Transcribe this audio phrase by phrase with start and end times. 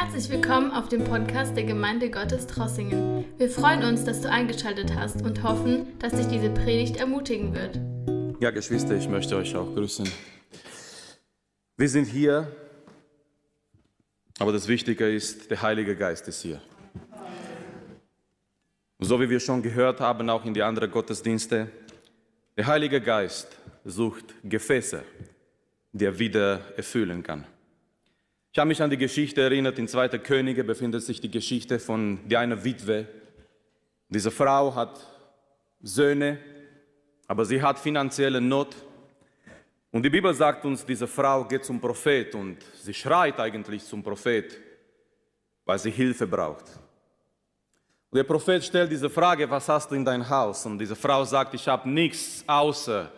[0.00, 3.24] Herzlich willkommen auf dem Podcast der Gemeinde Gottes Trossingen.
[3.36, 7.80] Wir freuen uns, dass du eingeschaltet hast und hoffen, dass dich diese Predigt ermutigen wird.
[8.40, 10.08] Ja, Geschwister, ich möchte euch auch grüßen.
[11.76, 12.46] Wir sind hier,
[14.38, 16.62] aber das Wichtige ist, der Heilige Geist ist hier.
[19.00, 21.72] So wie wir schon gehört haben, auch in die anderen Gottesdienste,
[22.56, 23.48] der Heilige Geist
[23.84, 25.02] sucht Gefäße,
[25.90, 27.44] die er wieder erfüllen kann.
[28.58, 30.18] Ich habe mich an die Geschichte erinnert, in 2.
[30.18, 33.06] Könige befindet sich die Geschichte von einer Witwe.
[34.08, 34.98] Diese Frau hat
[35.80, 36.40] Söhne,
[37.28, 38.74] aber sie hat finanzielle Not.
[39.92, 44.02] Und die Bibel sagt uns, diese Frau geht zum Prophet und sie schreit eigentlich zum
[44.02, 44.58] Prophet,
[45.64, 46.64] weil sie Hilfe braucht.
[48.10, 50.66] Und der Prophet stellt diese Frage, was hast du in dein Haus?
[50.66, 53.08] Und diese Frau sagt, ich habe nichts außer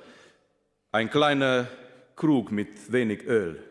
[0.92, 1.66] ein kleiner
[2.14, 3.69] Krug mit wenig Öl.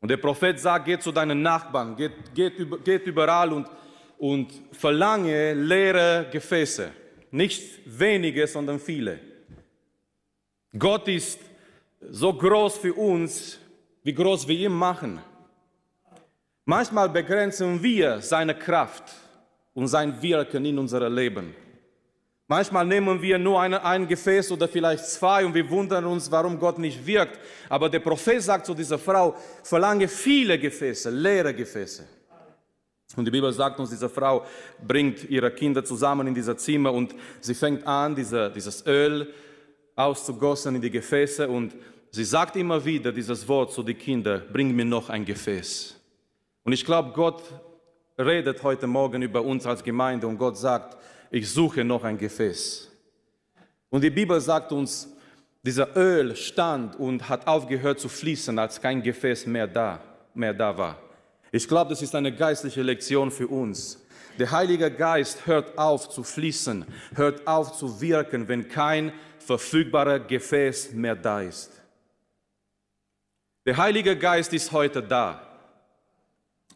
[0.00, 3.66] Und der Prophet sagt, geh zu deinen Nachbarn, geht, geht, geht überall und,
[4.18, 6.90] und verlange leere Gefäße.
[7.30, 9.18] Nicht wenige, sondern viele.
[10.78, 11.40] Gott ist
[12.00, 13.58] so groß für uns,
[14.02, 15.20] wie groß wir ihn machen.
[16.64, 19.14] Manchmal begrenzen wir seine Kraft
[19.74, 21.54] und sein Wirken in unserem Leben.
[22.48, 26.60] Manchmal nehmen wir nur eine, ein Gefäß oder vielleicht zwei und wir wundern uns, warum
[26.60, 27.40] Gott nicht wirkt.
[27.68, 32.04] Aber der Prophet sagt zu dieser Frau, verlange viele Gefäße, leere Gefäße.
[33.16, 34.44] Und die Bibel sagt uns, diese Frau
[34.86, 39.32] bringt ihre Kinder zusammen in dieser Zimmer und sie fängt an, diese, dieses Öl
[39.96, 41.74] auszugossen in die Gefäße und
[42.10, 45.96] sie sagt immer wieder dieses Wort zu den Kindern, bring mir noch ein Gefäß.
[46.62, 47.42] Und ich glaube, Gott
[48.18, 50.96] redet heute Morgen über uns als Gemeinde und Gott sagt,
[51.30, 52.90] ich suche noch ein Gefäß.
[53.90, 55.08] Und die Bibel sagt uns,
[55.62, 60.00] dieser Öl stand und hat aufgehört zu fließen, als kein Gefäß mehr da,
[60.34, 60.98] mehr da war.
[61.50, 64.00] Ich glaube, das ist eine geistliche Lektion für uns.
[64.38, 66.84] Der Heilige Geist hört auf zu fließen,
[67.14, 71.72] hört auf zu wirken, wenn kein verfügbarer Gefäß mehr da ist.
[73.64, 75.55] Der Heilige Geist ist heute da.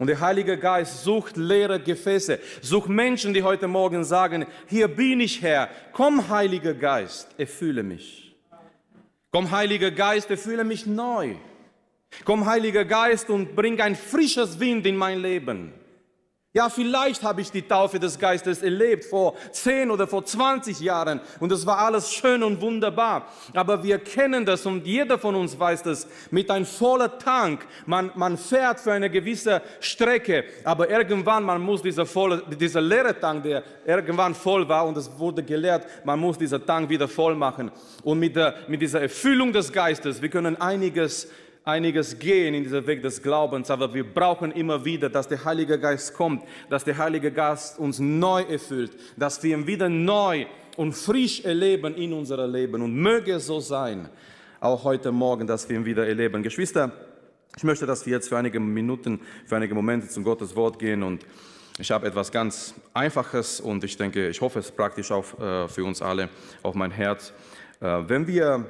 [0.01, 5.21] Und der Heilige Geist sucht leere Gefäße, sucht Menschen, die heute Morgen sagen, hier bin
[5.21, 8.35] ich Herr, komm Heiliger Geist, erfülle mich.
[9.31, 11.35] Komm Heiliger Geist, erfülle mich neu.
[12.25, 15.75] Komm Heiliger Geist und bring ein frisches Wind in mein Leben.
[16.53, 21.21] Ja, vielleicht habe ich die Taufe des Geistes erlebt vor 10 oder vor 20 Jahren
[21.39, 23.29] und es war alles schön und wunderbar.
[23.55, 27.65] Aber wir kennen das und jeder von uns weiß das mit einem vollen Tank.
[27.87, 33.21] Man, man fährt für eine gewisse Strecke, aber irgendwann man muss dieser, volle, dieser leere
[33.21, 37.37] Tank, der irgendwann voll war und es wurde gelehrt, man muss diesen Tank wieder voll
[37.37, 37.71] machen.
[38.03, 41.29] Und mit, der, mit dieser Erfüllung des Geistes, wir können einiges
[41.65, 45.79] einiges gehen in diesem Weg des Glaubens, aber wir brauchen immer wieder, dass der Heilige
[45.79, 50.95] Geist kommt, dass der Heilige Geist uns neu erfüllt, dass wir ihn wieder neu und
[50.95, 52.83] frisch erleben in unserem Leben.
[52.83, 54.09] Und möge es so sein,
[54.61, 56.43] auch heute Morgen, dass wir ihn wieder erleben.
[56.43, 56.93] Geschwister,
[57.57, 61.03] ich möchte, dass wir jetzt für einige Minuten, für einige Momente zum Gottes Wort gehen
[61.03, 61.27] und
[61.79, 65.85] ich habe etwas ganz Einfaches und ich denke, ich hoffe, es praktisch auch äh, für
[65.85, 66.29] uns alle
[66.63, 67.33] auf mein Herz.
[67.81, 68.67] Äh, wenn wir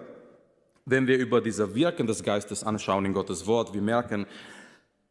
[0.86, 4.26] wenn wir über diese Wirken des Geistes anschauen in Gottes Wort, wir merken,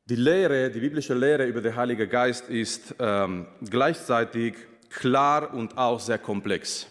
[0.06, 4.56] die Lehre, die biblische Lehre über den Heiligen Geist ist ähm, gleichzeitig
[4.90, 6.88] klar und auch sehr komplex.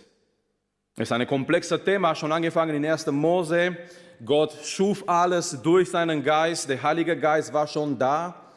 [0.97, 3.07] Es ist ein komplexes Thema, schon angefangen in 1.
[3.09, 3.77] Mose.
[4.25, 8.49] Gott schuf alles durch seinen Geist, der Heilige Geist war schon da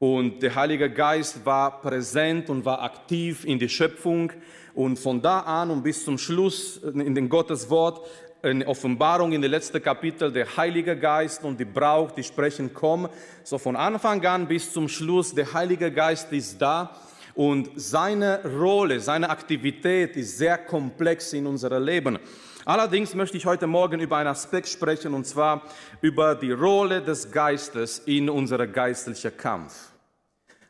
[0.00, 4.32] und der Heilige Geist war präsent und war aktiv in die Schöpfung.
[4.72, 8.06] Und von da an und bis zum Schluss in den Gottes Wort
[8.42, 13.08] in Offenbarung in den letzten Kapitel der Heilige Geist und die Brauch, die sprechen, komm.
[13.44, 16.96] So von Anfang an bis zum Schluss, der Heilige Geist ist da
[17.34, 22.18] und seine Rolle, seine Aktivität ist sehr komplex in unserem Leben.
[22.64, 25.62] Allerdings möchte ich heute Morgen über einen Aspekt sprechen und zwar
[26.00, 29.90] über die Rolle des Geistes in unserem geistlichen Kampf.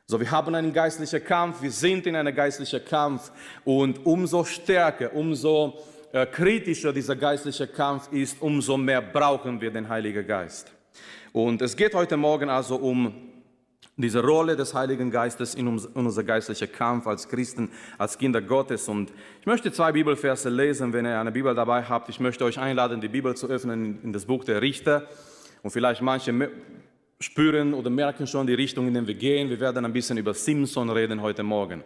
[0.06, 3.30] So, wir haben einen geistlichen Kampf, wir sind in einem geistlichen Kampf
[3.64, 5.78] und umso stärker, umso
[6.12, 10.72] äh, kritischer dieser geistliche Kampf ist, umso mehr brauchen wir den Heiligen Geist.
[11.32, 13.14] Und es geht heute Morgen also um
[13.96, 18.88] diese Rolle des Heiligen Geistes in, unser geistlicher Kampf als Christen, als Kinder Gottes.
[18.88, 22.08] Und ich möchte zwei Bibelverse lesen, wenn ihr eine Bibel dabei habt.
[22.08, 25.06] Ich möchte euch einladen, die Bibel zu öffnen in das Buch der Richter.
[25.62, 26.50] Und vielleicht manche
[27.20, 29.50] spüren oder merken schon die Richtung, in der wir gehen.
[29.50, 31.84] Wir werden ein bisschen über Simson reden heute Morgen.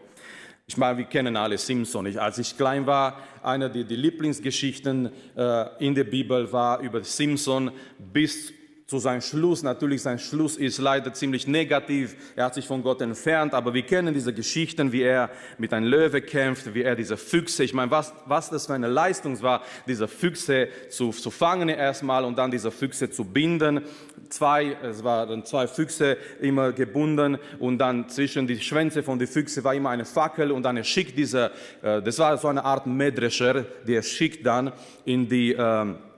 [0.67, 2.07] Ich meine, wir kennen alle Simpson.
[2.07, 7.05] Ich, als ich klein war, eine der die Lieblingsgeschichten äh, in der Bibel war über
[7.05, 8.53] Simpson bis
[8.87, 9.63] zu seinem Schluss.
[9.63, 12.17] Natürlich, sein Schluss ist leider ziemlich negativ.
[12.37, 15.87] Er hat sich von Gott entfernt, aber wir kennen diese Geschichten, wie er mit einem
[15.87, 19.63] Löwe kämpft, wie er diese Füchse, ich meine, was, was das für eine Leistung war,
[19.87, 23.81] diese Füchse zu, zu fangen erstmal und dann diese Füchse zu binden.
[24.29, 29.65] Zwei, es waren zwei Füchse immer gebunden und dann zwischen die Schwänze von den Füchse
[29.65, 31.51] war immer eine Fackel und dann er schickt diese,
[31.83, 34.73] äh, das war so eine Art Mähdrescher, die er schickt dann
[35.05, 36.14] in die, ähm, äh,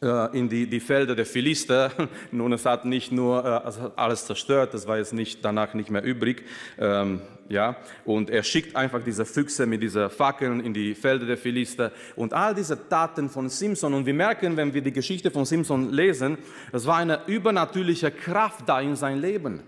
[0.00, 1.90] in die, die Felder der Philister.
[2.30, 6.04] Nun, es hat nicht nur äh, alles zerstört, das war jetzt nicht, danach nicht mehr
[6.04, 6.44] übrig.
[6.78, 11.38] Ähm, ja, und er schickt einfach diese Füchse mit diesen Fackeln in die Felder der
[11.38, 13.94] Philister und all diese Taten von Simson.
[13.94, 16.38] Und wir merken, wenn wir die Geschichte von Simson lesen,
[16.72, 19.62] es war eine übernatürliche Kraft da in sein Leben.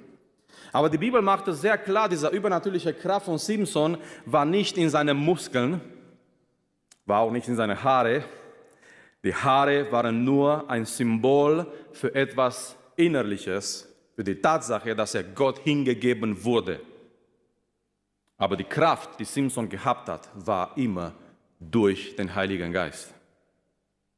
[0.72, 3.96] Aber die Bibel macht es sehr klar, diese übernatürliche Kraft von Simson
[4.26, 5.80] war nicht in seinen Muskeln,
[7.06, 8.22] war auch nicht in seine Haare,
[9.22, 15.58] die Haare waren nur ein Symbol für etwas Innerliches, für die Tatsache, dass er Gott
[15.58, 16.80] hingegeben wurde.
[18.38, 21.12] Aber die Kraft, die Simson gehabt hat, war immer
[21.58, 23.12] durch den Heiligen Geist.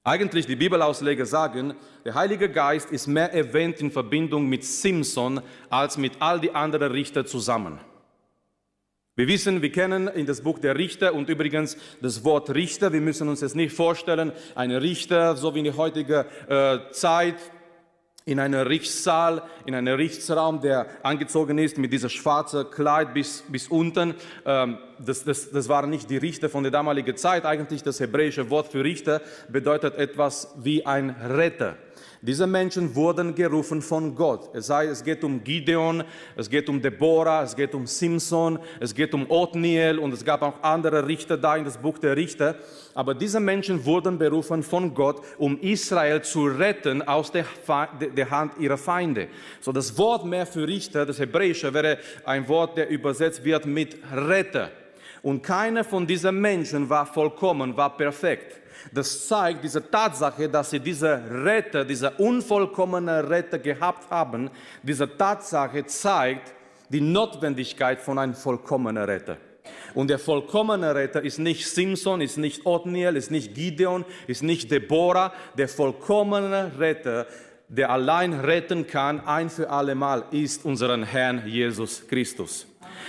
[0.04, 5.40] Eigentlich die Bibelausleger sagen, der Heilige Geist ist mehr erwähnt in Verbindung mit Simson
[5.70, 7.78] als mit all die anderen Richter zusammen.
[9.14, 12.94] Wir wissen, wir kennen in das Buch der Richter und übrigens das Wort Richter.
[12.94, 17.34] Wir müssen uns jetzt nicht vorstellen, ein Richter, so wie in der heutigen äh, Zeit,
[18.24, 23.68] in einem Richtssaal, in einem Richtsraum, der angezogen ist mit diesem schwarzen Kleid bis, bis
[23.68, 24.14] unten.
[24.46, 27.44] Ähm, das, das, das waren nicht die Richter von der damaligen Zeit.
[27.44, 29.20] Eigentlich das hebräische Wort für Richter
[29.50, 31.76] bedeutet etwas wie ein Retter.
[32.24, 34.54] Diese Menschen wurden gerufen von Gott.
[34.54, 36.04] Es, sei, es geht um Gideon,
[36.36, 40.40] es geht um Deborah, es geht um Simson, es geht um Othniel und es gab
[40.42, 42.54] auch andere Richter da in das Buch der Richter.
[42.94, 47.44] Aber diese Menschen wurden berufen von Gott, um Israel zu retten aus der,
[48.14, 49.26] der Hand ihrer Feinde.
[49.60, 53.96] So das Wort mehr für Richter, das Hebräische, wäre ein Wort, der übersetzt wird mit
[54.14, 54.70] Retter.
[55.22, 58.61] Und keiner von diesen Menschen war vollkommen, war perfekt.
[58.90, 64.50] Das zeigt diese Tatsache, dass sie diese Retter, diese unvollkommene Retter gehabt haben.
[64.82, 66.52] Diese Tatsache zeigt
[66.88, 69.36] die Notwendigkeit von einem vollkommenen Retter.
[69.94, 74.70] Und der vollkommene Retter ist nicht Simson, ist nicht Othniel, ist nicht Gideon, ist nicht
[74.70, 75.32] Deborah.
[75.56, 77.26] Der vollkommene Retter,
[77.68, 82.66] der allein retten kann, ein für alle Mal, ist unseren Herrn Jesus Christus.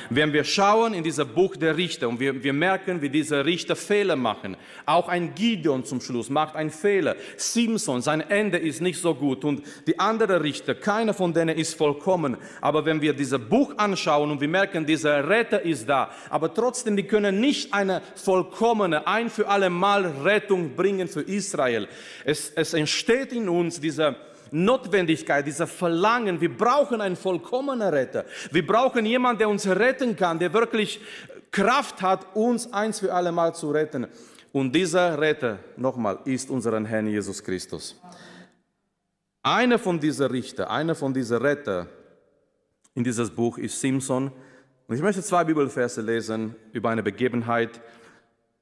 [0.09, 3.75] Wenn wir schauen in dieses Buch der Richter und wir, wir merken, wie diese Richter
[3.75, 8.99] Fehler machen, auch ein Gideon zum Schluss macht einen Fehler, Simson, sein Ende ist nicht
[8.99, 12.37] so gut und die anderen Richter, keiner von denen ist vollkommen.
[12.61, 16.95] Aber wenn wir dieses Buch anschauen und wir merken, dieser Retter ist da, aber trotzdem,
[16.95, 21.87] die können nicht eine vollkommene, ein für alle Mal Rettung bringen für Israel.
[22.25, 24.15] Es, es entsteht in uns dieser
[24.53, 26.39] Notwendigkeit, dieser Verlangen.
[26.39, 28.23] Wir brauchen einen vollkommenen Retter.
[28.51, 31.01] Wir brauchen jemanden, der uns retten kann, der wirklich
[31.50, 34.07] Kraft hat, uns eins für alle Mal zu retten.
[34.51, 38.00] Und dieser Retter, nochmal, ist unseren Herrn Jesus Christus.
[39.41, 41.88] Einer von diesen Richter, einer von diesen Retter
[42.94, 44.31] in dieses Buch ist Simson.
[44.88, 47.81] Und ich möchte zwei Bibelverse lesen über eine Begebenheit.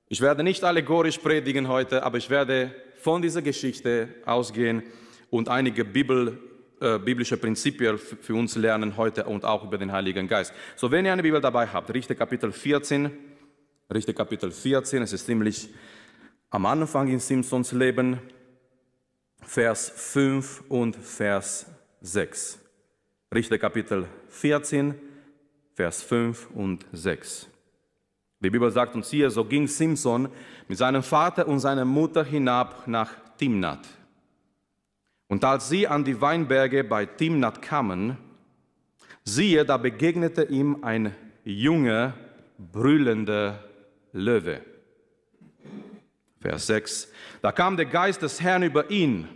[0.08, 4.84] Ich werde nicht allegorisch predigen heute, aber ich werde von dieser Geschichte ausgehen
[5.32, 6.38] und einige Bibel,
[6.80, 10.54] äh, biblische Prinzipien für uns lernen heute und auch über den Heiligen Geist.
[10.76, 13.10] So, wenn ihr eine Bibel dabei habt, Richter Kapitel 14,
[13.92, 15.70] Richter Kapitel 14, es ist ziemlich
[16.52, 18.20] am Anfang in Simpsons Leben,
[19.42, 21.66] Vers 5 und Vers
[22.02, 22.60] 6.
[23.34, 24.96] Richter Kapitel 14,
[25.74, 27.48] Vers 5 und 6.
[28.42, 30.28] Die Bibel sagt uns hier, so ging Simson
[30.68, 33.88] mit seinem Vater und seiner Mutter hinab nach Timnath.
[35.32, 38.18] Und als sie an die Weinberge bei Timnat kamen,
[39.24, 42.16] siehe, da begegnete ihm ein junger,
[42.58, 43.64] brüllender
[44.12, 44.60] Löwe.
[46.42, 47.14] Vers 6.
[47.42, 49.30] Da kam der Geist des Herrn über ihn,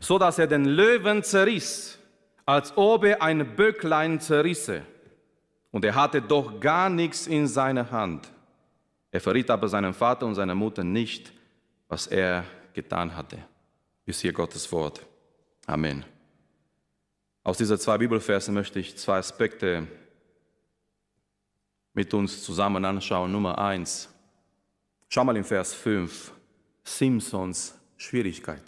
[0.00, 1.96] so dass er den Löwen zerriss,
[2.44, 4.82] als ob er ein Böcklein zerrisse.
[5.70, 8.32] Und er hatte doch gar nichts in seiner Hand.
[9.12, 11.32] Er verriet aber seinem Vater und seiner Mutter nicht,
[11.86, 13.38] was er getan hatte
[14.06, 15.04] ist hier Gottes Wort.
[15.66, 16.04] Amen.
[17.42, 19.86] Aus diesen zwei Bibelversen möchte ich zwei Aspekte
[21.92, 23.30] mit uns zusammen anschauen.
[23.32, 24.08] Nummer eins.
[25.08, 26.32] Schau mal in Vers 5.
[26.82, 28.62] Simpsons Schwierigkeit.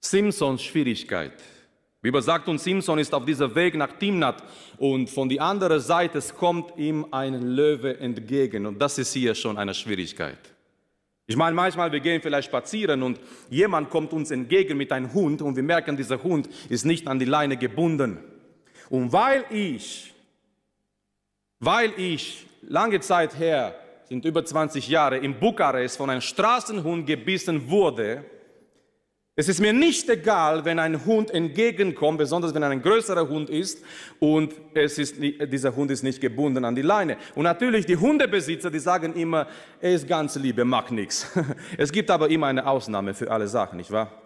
[0.00, 1.32] Simpsons Schwierigkeit.
[2.02, 4.42] Die Bibel sagt uns, Simson ist auf diesem Weg nach Timnat
[4.78, 9.56] und von der anderen Seite kommt ihm ein Löwe entgegen und das ist hier schon
[9.56, 10.51] eine Schwierigkeit.
[11.26, 15.40] Ich meine, manchmal wir gehen vielleicht spazieren und jemand kommt uns entgegen mit einem Hund
[15.40, 18.18] und wir merken, dieser Hund ist nicht an die Leine gebunden.
[18.90, 20.12] Und weil ich,
[21.60, 23.74] weil ich lange Zeit her,
[24.04, 28.24] sind über 20 Jahre, in Bukarest von einem Straßenhund gebissen wurde,
[29.34, 33.48] es ist mir nicht egal, wenn ein Hund entgegenkommt, besonders wenn er ein größerer Hund
[33.48, 33.82] ist
[34.20, 37.16] und es ist, dieser Hund ist nicht gebunden an die Leine.
[37.34, 39.46] Und natürlich die Hundebesitzer, die sagen immer,
[39.80, 41.26] er ist ganz lieb, er mag nichts.
[41.78, 44.21] Es gibt aber immer eine Ausnahme für alle Sachen, nicht wahr?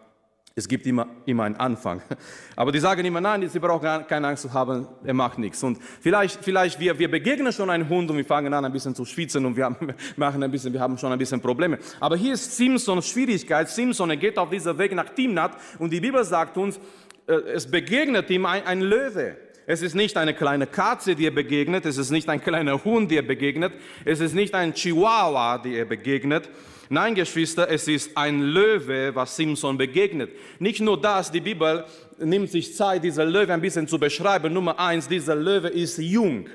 [0.58, 2.00] Es gibt immer, immer einen Anfang.
[2.56, 5.62] Aber die sagen immer, nein, sie brauchen keine Angst zu haben, er macht nichts.
[5.62, 8.94] Und vielleicht, vielleicht wir, wir begegnen schon einen Hund und wir fangen an ein bisschen
[8.94, 9.76] zu schwitzen und wir haben,
[10.16, 11.78] machen ein bisschen, wir haben schon ein bisschen Probleme.
[12.00, 13.68] Aber hier ist Simpsons Schwierigkeit.
[13.68, 16.80] Simpson, er geht auf dieser Weg nach Timnat und die Bibel sagt uns,
[17.26, 19.36] äh, es begegnet ihm ein, ein Löwe.
[19.66, 21.86] Es ist nicht eine kleine Katze, die er begegnet.
[21.86, 23.72] Es ist nicht ein kleiner Hund, der begegnet.
[24.04, 26.48] Es ist nicht ein Chihuahua, der er begegnet
[26.88, 30.30] Nein, Geschwister, es ist ein Löwe, was Simson begegnet.
[30.60, 31.84] Nicht nur das, die Bibel
[32.18, 34.52] nimmt sich Zeit, dieser Löwe ein bisschen zu beschreiben.
[34.52, 36.48] Nummer eins, dieser Löwe ist jung.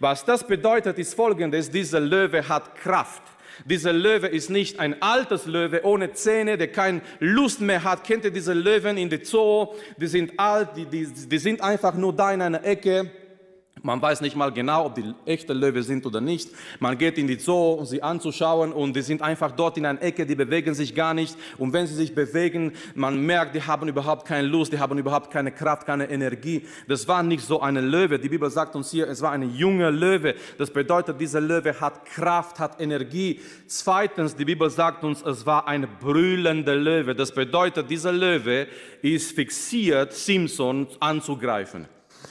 [0.00, 3.22] Was das bedeutet, ist folgendes, dieser Löwe hat Kraft.
[3.64, 8.04] Dieser Löwe ist nicht ein altes Löwe ohne Zähne, der keine Lust mehr hat.
[8.04, 9.74] Kennt ihr diese Löwen in der Zoo?
[9.96, 13.10] Die sind alt, die, die, die sind einfach nur da in einer Ecke
[13.82, 16.50] man weiß nicht mal genau, ob die echte Löwe sind oder nicht.
[16.80, 20.02] Man geht in die Zoo, um sie anzuschauen und die sind einfach dort in einer
[20.02, 21.36] Ecke, die bewegen sich gar nicht.
[21.56, 25.30] Und wenn sie sich bewegen, man merkt, die haben überhaupt keine Lust, die haben überhaupt
[25.30, 26.66] keine Kraft, keine Energie.
[26.86, 28.18] Das war nicht so eine Löwe.
[28.18, 30.34] Die Bibel sagt uns hier, es war eine junge Löwe.
[30.56, 33.40] Das bedeutet, dieser Löwe hat Kraft, hat Energie.
[33.66, 37.14] Zweitens, die Bibel sagt uns, es war ein brüllender Löwe.
[37.14, 38.66] Das bedeutet, dieser Löwe
[39.02, 41.86] ist fixiert, Simpson anzugreifen.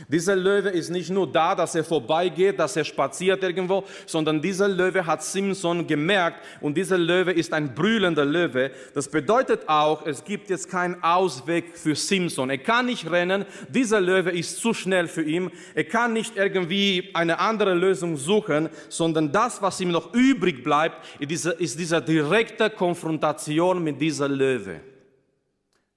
[0.07, 4.67] Dieser Löwe ist nicht nur da, dass er vorbeigeht, dass er spaziert irgendwo, sondern dieser
[4.67, 8.71] Löwe hat Simpson gemerkt und dieser Löwe ist ein brüllender Löwe.
[8.93, 12.49] Das bedeutet auch, es gibt jetzt keinen Ausweg für Simpson.
[12.49, 15.51] Er kann nicht rennen, dieser Löwe ist zu schnell für ihn.
[15.73, 21.03] Er kann nicht irgendwie eine andere Lösung suchen, sondern das, was ihm noch übrig bleibt,
[21.19, 24.81] ist diese, ist diese direkte Konfrontation mit dieser Löwe.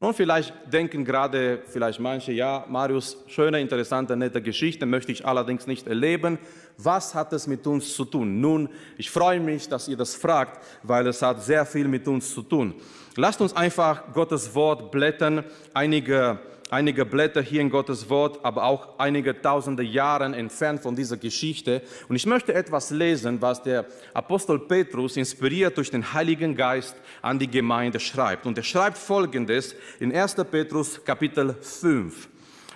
[0.02, 5.66] Und vielleicht denken gerade vielleicht manche, ja, Marius, schöne, interessante, nette Geschichte, möchte ich allerdings
[5.66, 6.38] nicht erleben.
[6.78, 8.40] Was hat es mit uns zu tun?
[8.40, 12.32] Nun, ich freue mich, dass ihr das fragt, weil es hat sehr viel mit uns
[12.32, 12.74] zu tun.
[13.16, 16.38] Lasst uns einfach Gottes Wort blättern, einige
[16.70, 21.82] einige Blätter hier in Gottes Wort, aber auch einige tausende Jahre entfernt von dieser Geschichte.
[22.08, 27.38] Und ich möchte etwas lesen, was der Apostel Petrus, inspiriert durch den Heiligen Geist, an
[27.38, 28.46] die Gemeinde schreibt.
[28.46, 30.36] Und er schreibt Folgendes in 1.
[30.50, 32.28] Petrus Kapitel 5.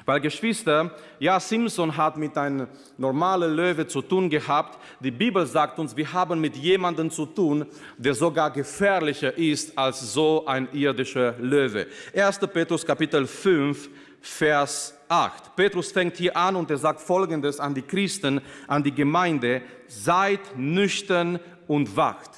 [0.06, 2.68] Weil Geschwister, ja, Simpson hat mit einem
[2.98, 4.78] normalen Löwe zu tun gehabt.
[5.00, 7.64] Die Bibel sagt uns, wir haben mit jemandem zu tun,
[7.96, 11.86] der sogar gefährlicher ist als so ein irdischer Löwe.
[12.14, 12.38] 1.
[12.52, 13.88] Petrus Kapitel 5,
[14.20, 15.56] Vers 8.
[15.56, 20.40] Petrus fängt hier an und er sagt Folgendes an die Christen, an die Gemeinde, seid
[20.56, 22.30] nüchtern und wacht.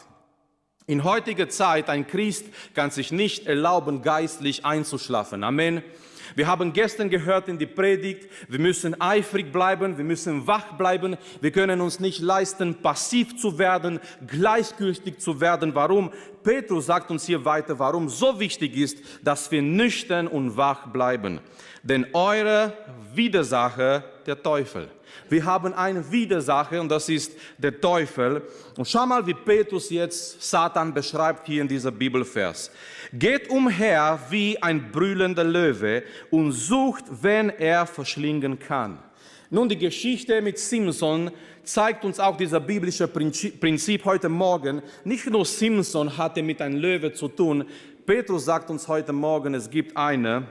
[0.87, 5.43] In heutiger Zeit, ein Christ kann sich nicht erlauben, geistlich einzuschlafen.
[5.43, 5.83] Amen.
[6.37, 11.17] Wir haben gestern gehört in die Predigt, wir müssen eifrig bleiben, wir müssen wach bleiben,
[11.41, 15.75] wir können uns nicht leisten, passiv zu werden, gleichgültig zu werden.
[15.75, 16.13] Warum?
[16.45, 21.41] Petrus sagt uns hier weiter, warum so wichtig ist, dass wir nüchtern und wach bleiben.
[21.83, 22.75] Denn eure
[23.15, 24.91] Widersacher, der Teufel.
[25.29, 28.43] Wir haben einen Widersacher und das ist der Teufel.
[28.77, 32.71] Und schau mal, wie Petrus jetzt Satan beschreibt hier in dieser Bibelvers
[33.13, 38.99] geht umher wie ein brüllender Löwe und sucht, wen er verschlingen kann.
[39.49, 41.31] Nun, die Geschichte mit Simson
[41.63, 44.83] zeigt uns auch dieser biblische Prinzip heute Morgen.
[45.05, 47.65] Nicht nur Simson hatte mit einem Löwe zu tun.
[48.05, 50.47] Petrus sagt uns heute Morgen, es gibt eine,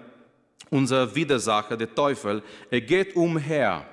[0.69, 2.41] unser Widersacher, der Teufel.
[2.71, 3.85] Er geht umher.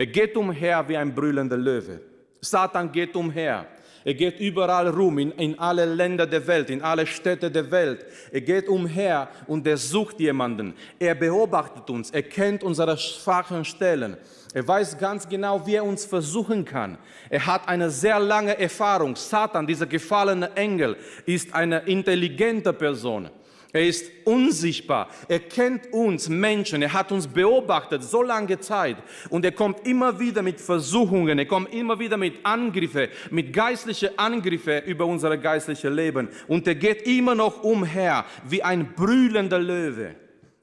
[0.00, 2.00] Er geht umher wie ein brüllender Löwe.
[2.40, 3.66] Satan geht umher.
[4.02, 8.06] Er geht überall rum, in, in alle Länder der Welt, in alle Städte der Welt.
[8.32, 10.72] Er geht umher und er sucht jemanden.
[10.98, 14.16] Er beobachtet uns, er kennt unsere schwachen Stellen.
[14.54, 16.96] Er weiß ganz genau, wie er uns versuchen kann.
[17.28, 19.16] Er hat eine sehr lange Erfahrung.
[19.16, 23.28] Satan, dieser gefallene Engel, ist eine intelligente Person.
[23.72, 25.08] Er ist unsichtbar.
[25.28, 26.82] Er kennt uns Menschen.
[26.82, 28.96] Er hat uns beobachtet so lange Zeit.
[29.28, 31.38] Und er kommt immer wieder mit Versuchungen.
[31.38, 36.28] Er kommt immer wieder mit Angriffen, mit geistlichen Angriffen über unser geistliches Leben.
[36.48, 40.16] Und er geht immer noch umher wie ein brüllender Löwe.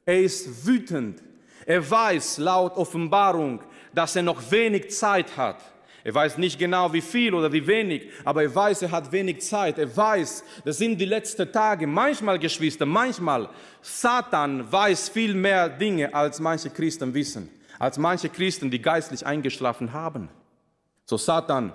[0.05, 1.23] Er ist wütend.
[1.65, 3.61] Er weiß laut Offenbarung,
[3.93, 5.61] dass er noch wenig Zeit hat.
[6.07, 9.41] Er weiß nicht genau, wie viel oder wie wenig, aber er weiß, er hat wenig
[9.41, 9.77] Zeit.
[9.77, 11.85] Er weiß, das sind die letzten Tage.
[11.85, 13.49] Manchmal, Geschwister, manchmal,
[13.81, 19.91] Satan weiß viel mehr Dinge, als manche Christen wissen, als manche Christen, die geistlich eingeschlafen
[19.91, 20.29] haben.
[21.03, 21.73] So Satan,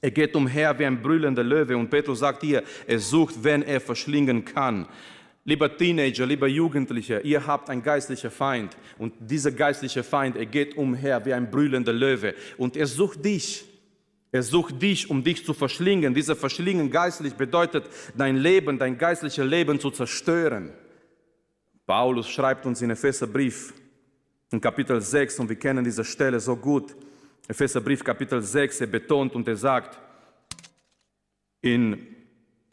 [0.00, 3.80] er geht umher wie ein brüllender Löwe und Petrus sagt hier, er sucht, wenn er
[3.80, 4.86] verschlingen kann.
[5.44, 10.76] Lieber Teenager, lieber Jugendlicher, ihr habt einen geistlichen Feind und dieser geistliche Feind, er geht
[10.76, 13.64] umher wie ein brüllender Löwe und er sucht dich.
[14.30, 16.14] Er sucht dich, um dich zu verschlingen.
[16.14, 17.84] Dieser Verschlingen geistlich bedeutet,
[18.16, 20.72] dein Leben, dein geistliches Leben zu zerstören.
[21.86, 23.74] Paulus schreibt uns in Epheserbrief
[24.50, 26.96] in Kapitel 6 und wir kennen diese Stelle so gut.
[27.48, 29.98] Epheserbrief Kapitel 6, er betont und er sagt
[31.60, 32.06] in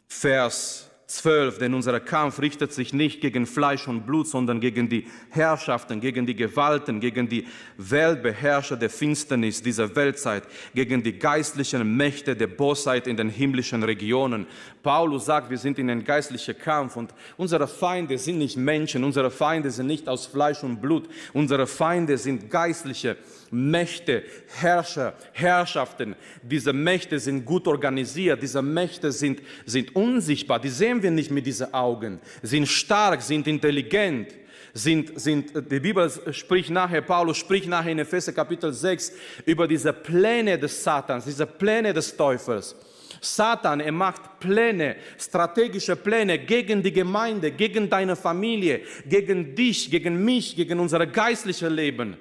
[0.06, 5.06] Vers 12, denn unser Kampf richtet sich nicht gegen Fleisch und Blut, sondern gegen die
[5.30, 12.36] Herrschaften, gegen die Gewalten, gegen die Weltbeherrscher der Finsternis dieser Weltzeit, gegen die geistlichen Mächte
[12.36, 14.46] der Bosheit in den himmlischen Regionen.
[14.84, 19.32] Paulus sagt, wir sind in einem geistlichen Kampf und unsere Feinde sind nicht Menschen, unsere
[19.32, 23.16] Feinde sind nicht aus Fleisch und Blut, unsere Feinde sind geistliche
[23.50, 24.22] Mächte,
[24.60, 26.14] Herrscher, Herrschaften.
[26.42, 31.46] Diese Mächte sind gut organisiert, diese Mächte sind, sind unsichtbar, die sehen wir nicht mit
[31.46, 34.28] diesen Augen, sind stark, sind intelligent.
[34.72, 39.12] Sind, sind, die Bibel spricht nachher, Paulus spricht nachher in Epheser Kapitel 6
[39.44, 42.76] über diese Pläne des Satans, diese Pläne des Teufels.
[43.20, 50.24] Satan, er macht Pläne, strategische Pläne gegen die Gemeinde, gegen deine Familie, gegen dich, gegen
[50.24, 52.16] mich, gegen unser geistliches Leben.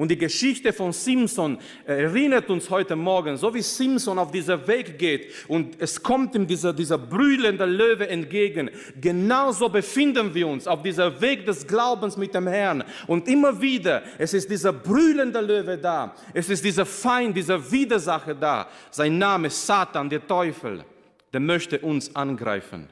[0.00, 4.98] Und die Geschichte von Simson erinnert uns heute Morgen, so wie Simson auf dieser Weg
[4.98, 8.70] geht und es kommt ihm dieser, dieser brüllende Löwe entgegen.
[8.98, 12.82] Genauso befinden wir uns auf dieser Weg des Glaubens mit dem Herrn.
[13.08, 16.14] Und immer wieder, es ist dieser brüllende Löwe da.
[16.32, 18.68] Es ist dieser Feind, dieser Widersacher da.
[18.90, 20.82] Sein Name ist Satan, der Teufel.
[21.30, 22.88] Der möchte uns angreifen.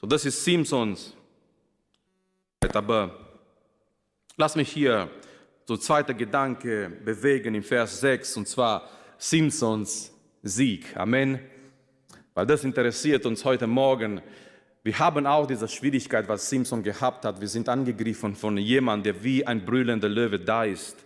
[0.00, 1.14] So, das ist Simsons.
[2.72, 3.14] Aber
[4.38, 5.10] lass mich hier
[5.66, 10.12] so zweiter Gedanke bewegen im Vers 6, und zwar Simpsons
[10.42, 10.94] Sieg.
[10.96, 11.38] Amen.
[12.34, 14.20] Weil das interessiert uns heute Morgen.
[14.82, 17.40] Wir haben auch diese Schwierigkeit, was Simpson gehabt hat.
[17.40, 20.96] Wir sind angegriffen von jemandem, der wie ein brüllender Löwe da ist.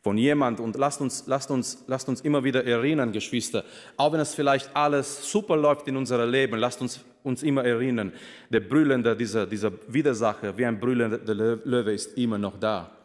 [0.00, 3.64] Von jemand und lasst uns, lasst uns, lasst uns immer wieder erinnern, Geschwister,
[3.96, 8.12] auch wenn es vielleicht alles super läuft in unserem Leben, lasst uns uns immer erinnern,
[8.48, 11.18] der brüllende, dieser, dieser Widersacher, wie ein brüllender
[11.64, 12.97] Löwe ist immer noch da.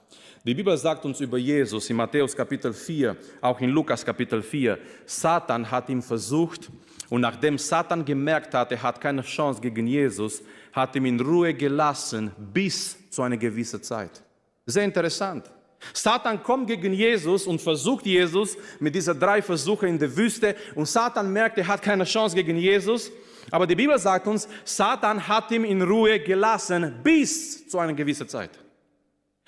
[0.46, 4.78] Die Bibel sagt uns über Jesus in Matthäus Kapitel 4, auch in Lukas Kapitel 4,
[5.06, 6.70] Satan hat ihn versucht
[7.10, 11.54] und nachdem Satan gemerkt hat, er hat keine Chance gegen Jesus, hat ihn in Ruhe
[11.54, 14.22] gelassen bis zu einer gewissen Zeit.
[14.66, 15.50] Sehr interessant.
[15.94, 20.90] Satan kommt gegen Jesus und versucht Jesus mit diesen drei Versuchen in der Wüste und
[20.90, 23.14] Satan merkt, er hat keine Chance gegen Jesus.
[23.50, 28.28] Aber die Bibel sagt uns, Satan hat ihn in Ruhe gelassen bis zu einer gewissen
[28.28, 28.63] Zeit.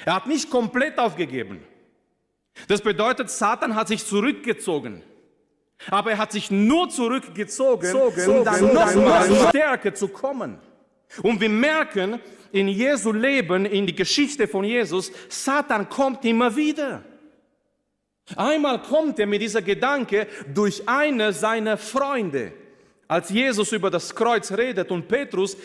[0.03, 1.63] Er hat nicht komplett aufgegeben.
[2.67, 5.03] Das bedeutet, Satan hat sich zurückgezogen.
[5.89, 10.57] Aber er hat sich nur zurückgezogen, um dann nochmal stärker zu kommen.
[11.21, 12.19] Und wir merken
[12.51, 17.03] in Jesu Leben, in die Geschichte von Jesus, Satan kommt immer wieder.
[18.35, 22.53] Einmal kommt er mit dieser Gedanke durch eine seiner Freunde.
[23.07, 25.55] Als Jesus über das Kreuz redet und Petrus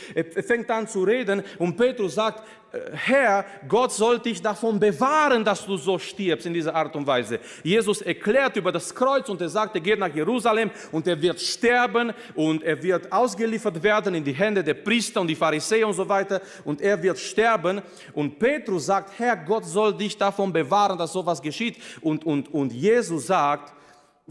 [0.47, 5.65] fängt an zu reden und Petrus sagt, äh, Herr, Gott soll dich davon bewahren, dass
[5.65, 7.41] du so stirbst in dieser Art und Weise.
[7.63, 11.41] Jesus erklärt über das Kreuz und er sagt, er geht nach Jerusalem und er wird
[11.41, 15.95] sterben und er wird ausgeliefert werden in die Hände der Priester und die Pharisäer und
[15.95, 17.81] so weiter und er wird sterben.
[18.13, 21.79] Und Petrus sagt, Herr, Gott soll dich davon bewahren, dass sowas geschieht.
[22.03, 23.73] Und, und, und Jesus sagt,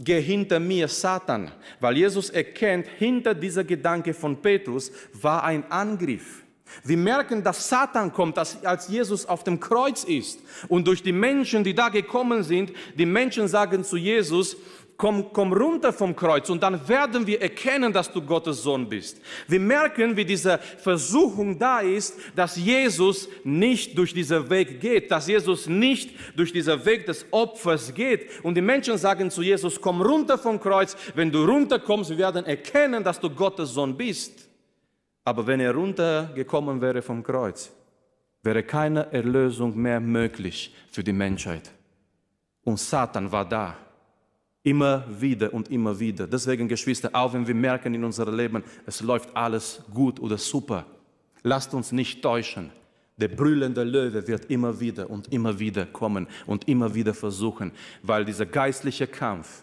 [0.02, 6.42] geh hinter mir, Satan, weil Jesus erkennt, hinter dieser Gedanke von Petrus war ein Angriff.
[6.84, 11.64] Wir merken, dass Satan kommt, als Jesus auf dem Kreuz ist und durch die Menschen,
[11.64, 14.56] die da gekommen sind, die Menschen sagen zu Jesus,
[15.00, 19.18] komm, komm runter vom Kreuz und dann werden wir erkennen, dass du Gottes Sohn bist.
[19.48, 25.26] Wir merken, wie diese Versuchung da ist, dass Jesus nicht durch diesen Weg geht, dass
[25.26, 28.44] Jesus nicht durch diesen Weg des Opfers geht.
[28.44, 30.94] Und die Menschen sagen zu Jesus, komm runter vom Kreuz.
[31.14, 34.50] Wenn du runterkommst, wir werden erkennen, dass du Gottes Sohn bist.
[35.24, 37.72] Aber wenn er runtergekommen wäre vom Kreuz,
[38.42, 41.70] wäre keine Erlösung mehr möglich für die Menschheit.
[42.64, 43.78] Und Satan war da.
[44.62, 46.26] Immer wieder und immer wieder.
[46.26, 50.86] Deswegen, Geschwister, auch wenn wir merken in unserem Leben, es läuft alles gut oder super,
[51.42, 52.70] lasst uns nicht täuschen.
[53.16, 58.24] Der brüllende Löwe wird immer wieder und immer wieder kommen und immer wieder versuchen, weil
[58.24, 59.62] dieser geistliche Kampf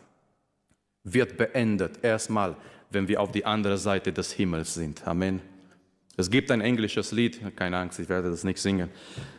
[1.04, 2.56] wird beendet, erstmal,
[2.92, 5.08] wenn wir auf die andere Seite des Himmels sind.
[5.08, 5.42] Amen.
[6.18, 8.90] Es gibt ein englisches Lied, keine Angst, ich werde das nicht singen.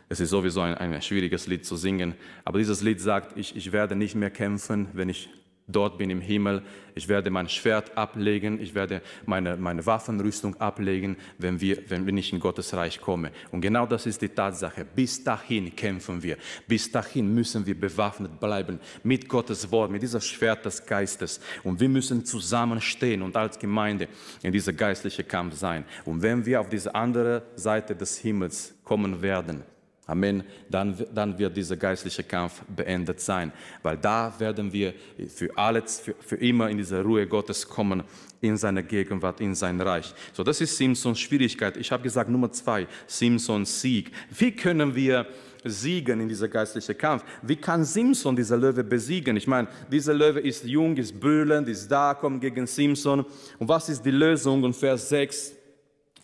[0.07, 2.15] Es ist sowieso ein, ein schwieriges Lied zu singen.
[2.45, 5.29] Aber dieses Lied sagt, ich, ich werde nicht mehr kämpfen, wenn ich
[5.69, 6.63] dort bin im Himmel.
[6.95, 12.33] Ich werde mein Schwert ablegen, ich werde meine, meine Waffenrüstung ablegen, wenn, wir, wenn ich
[12.33, 13.31] in Gottes Reich komme.
[13.51, 14.85] Und genau das ist die Tatsache.
[14.85, 16.37] Bis dahin kämpfen wir.
[16.67, 21.39] Bis dahin müssen wir bewaffnet bleiben mit Gottes Wort, mit dieser Schwert des Geistes.
[21.63, 24.07] Und wir müssen zusammenstehen und als Gemeinde
[24.41, 25.85] in dieser geistlichen Kampf sein.
[26.05, 29.63] Und wenn wir auf diese andere Seite des Himmels kommen werden,
[30.09, 30.43] Amen.
[30.71, 33.51] Dann, dann wird dieser geistliche Kampf beendet sein,
[33.83, 34.95] weil da werden wir
[35.27, 38.03] für alles, für, für immer in diese Ruhe Gottes kommen,
[38.41, 40.11] in seine Gegenwart, in sein Reich.
[40.33, 41.77] So, das ist Simpsons Schwierigkeit.
[41.77, 44.11] Ich habe gesagt, Nummer zwei, Simpsons Sieg.
[44.35, 45.27] Wie können wir
[45.63, 47.23] siegen in dieser geistlichen Kampf?
[47.43, 49.37] Wie kann Simpson diese Löwe besiegen?
[49.37, 53.25] Ich meine, dieser Löwe ist jung, ist brüllend, ist da, kommt gegen Simpson.
[53.59, 54.63] Und was ist die Lösung?
[54.63, 55.53] Und Vers 6,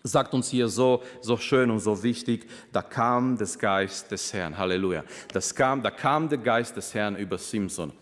[0.06, 4.56] sagt uns hier so, so schön und so wichtig, da kam der Geist des Herrn.
[4.56, 5.04] Halleluja.
[5.32, 7.92] Das kam, da kam der Geist des Herrn über Simson.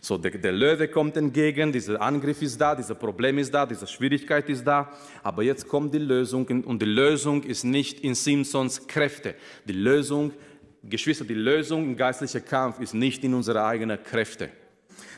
[0.00, 3.86] So, der, der Löwe kommt entgegen, dieser Angriff ist da, dieses Problem ist da, diese
[3.86, 4.90] Schwierigkeit ist da.
[5.22, 9.34] Aber jetzt kommt die Lösung und die Lösung ist nicht in Simpsons Kräfte.
[9.66, 10.32] Die Lösung,
[10.82, 14.50] Geschwister, die Lösung im geistlichen Kampf ist nicht in unsere eigenen Kräfte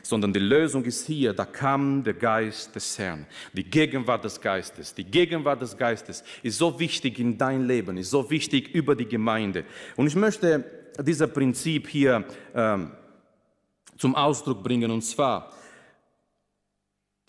[0.01, 4.93] sondern die Lösung ist hier, da kam der Geist des Herrn, die Gegenwart des Geistes.
[4.93, 9.07] Die Gegenwart des Geistes ist so wichtig in dein Leben, ist so wichtig über die
[9.07, 9.65] Gemeinde.
[9.95, 10.63] Und ich möchte
[11.01, 12.91] dieses Prinzip hier ähm,
[13.97, 15.51] zum Ausdruck bringen, und zwar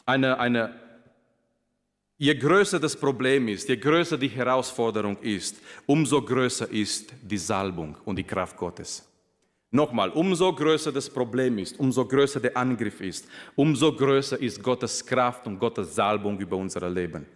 [0.05, 0.81] eine, eine,
[2.17, 7.97] je größer das Problem ist, je größer die Herausforderung ist, umso größer ist die Salbung
[8.05, 9.06] und die Kraft Gottes.
[9.77, 15.05] Nochmal, umso größer das Problem ist, umso größer der Angriff ist, umso größer ist Gottes
[15.05, 17.27] Kraft und Gottes Salbung über unser Leben.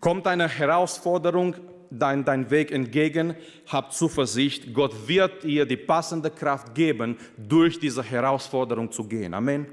[0.00, 1.54] Kommt eine Herausforderung
[1.88, 3.36] dein, dein Weg entgegen,
[3.68, 9.32] hab Zuversicht, Gott wird dir die passende Kraft geben, durch diese Herausforderung zu gehen.
[9.32, 9.66] Amen.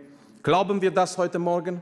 [0.44, 1.82] Glauben wir das heute Morgen?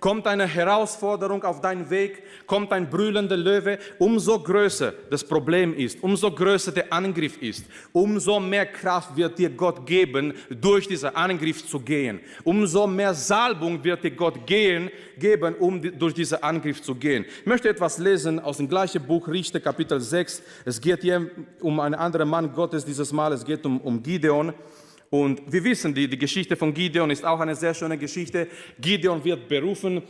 [0.00, 6.02] Kommt eine Herausforderung auf deinen Weg, kommt ein brüllender Löwe, umso größer das Problem ist,
[6.02, 11.66] umso größer der Angriff ist, umso mehr Kraft wird dir Gott geben, durch diesen Angriff
[11.66, 12.20] zu gehen.
[12.44, 17.24] Umso mehr Salbung wird dir Gott gehen, geben, um durch diesen Angriff zu gehen.
[17.40, 20.42] Ich möchte etwas lesen aus dem gleichen Buch Richter, Kapitel 6.
[20.64, 24.52] Es geht hier um einen anderen Mann Gottes dieses Mal, es geht um, um Gideon.
[25.14, 28.48] Und wir wissen, die, die Geschichte von Gideon ist auch eine sehr schöne Geschichte.
[28.80, 30.02] Gideon wird berufen.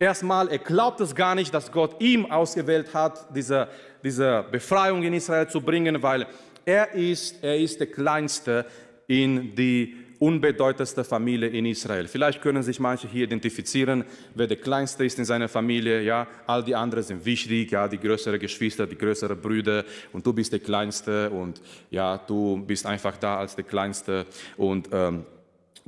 [0.00, 3.68] Erstmal, er glaubt es gar nicht, dass Gott ihm ausgewählt hat, diese,
[4.02, 6.26] diese Befreiung in Israel zu bringen, weil
[6.64, 8.66] er ist, er ist der Kleinste
[9.06, 12.08] in die unbedeutendste Familie in Israel.
[12.08, 14.04] Vielleicht können sich manche hier identifizieren,
[14.34, 16.02] wer der Kleinste ist in seiner Familie.
[16.02, 20.32] Ja, all die anderen sind wichtig, ja, die größeren Geschwister, die größeren Brüder und du
[20.32, 24.26] bist der Kleinste und ja, du bist einfach da als der Kleinste
[24.56, 25.24] und ähm,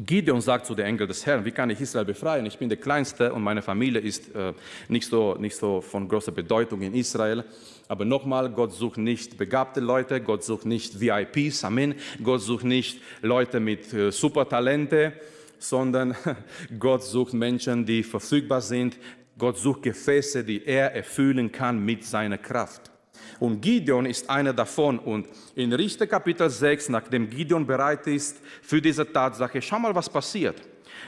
[0.07, 2.47] Gideon sagt zu den Engel des Herrn, wie kann ich Israel befreien?
[2.47, 4.55] Ich bin der Kleinste und meine Familie ist äh,
[4.89, 7.45] nicht, so, nicht so von großer Bedeutung in Israel.
[7.89, 11.95] Aber nochmal, Gott sucht nicht begabte Leute, Gott sucht nicht VIPs, Amen.
[12.23, 15.13] Gott sucht nicht Leute mit äh, Supertalente,
[15.59, 16.17] sondern
[16.79, 18.97] Gott sucht Menschen, die verfügbar sind.
[19.37, 22.91] Gott sucht Gefäße, die er erfüllen kann mit seiner Kraft.
[23.39, 24.99] Und Gideon ist einer davon.
[24.99, 30.09] Und in Richter Kapitel 6, nachdem Gideon bereit ist für diese Tatsache, schau mal, was
[30.09, 30.61] passiert.